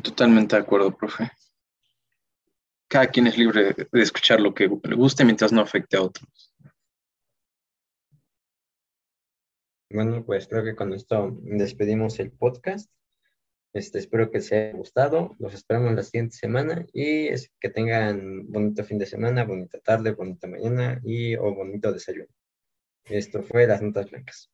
Totalmente 0.02 0.56
de 0.56 0.62
acuerdo, 0.62 0.96
profe. 0.96 1.30
Cada 2.88 3.06
quien 3.08 3.26
es 3.26 3.38
libre 3.38 3.74
de 3.74 4.02
escuchar 4.02 4.40
lo 4.40 4.54
que 4.54 4.68
le 4.68 4.94
guste 4.96 5.24
mientras 5.24 5.52
no 5.52 5.60
afecte 5.60 5.96
a 5.96 6.02
otros. 6.02 6.54
Bueno, 9.90 10.24
pues 10.24 10.48
creo 10.48 10.64
que 10.64 10.74
con 10.74 10.92
esto 10.92 11.38
despedimos 11.42 12.18
el 12.18 12.32
podcast. 12.32 12.90
Este, 13.72 13.98
espero 13.98 14.30
que 14.30 14.38
les 14.38 14.52
haya 14.52 14.72
gustado. 14.72 15.36
Los 15.38 15.54
esperamos 15.54 15.94
la 15.94 16.02
siguiente 16.02 16.36
semana 16.36 16.84
y 16.92 17.28
es 17.28 17.52
que 17.60 17.70
tengan 17.70 18.50
bonito 18.50 18.84
fin 18.84 18.98
de 18.98 19.06
semana, 19.06 19.44
bonita 19.44 19.78
tarde, 19.78 20.12
bonita 20.12 20.48
mañana 20.48 21.00
y 21.04 21.36
o 21.36 21.54
bonito 21.54 21.92
desayuno. 21.92 22.28
Esto 23.06 23.42
fue 23.42 23.66
Las 23.66 23.82
Notas 23.82 24.10
Blancas. 24.10 24.50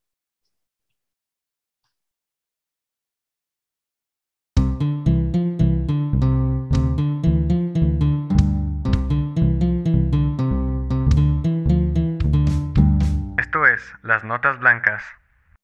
Esto 13.38 13.66
es 13.66 13.82
Las 14.02 14.24
Notas 14.24 14.58
Blancas. 14.58 15.04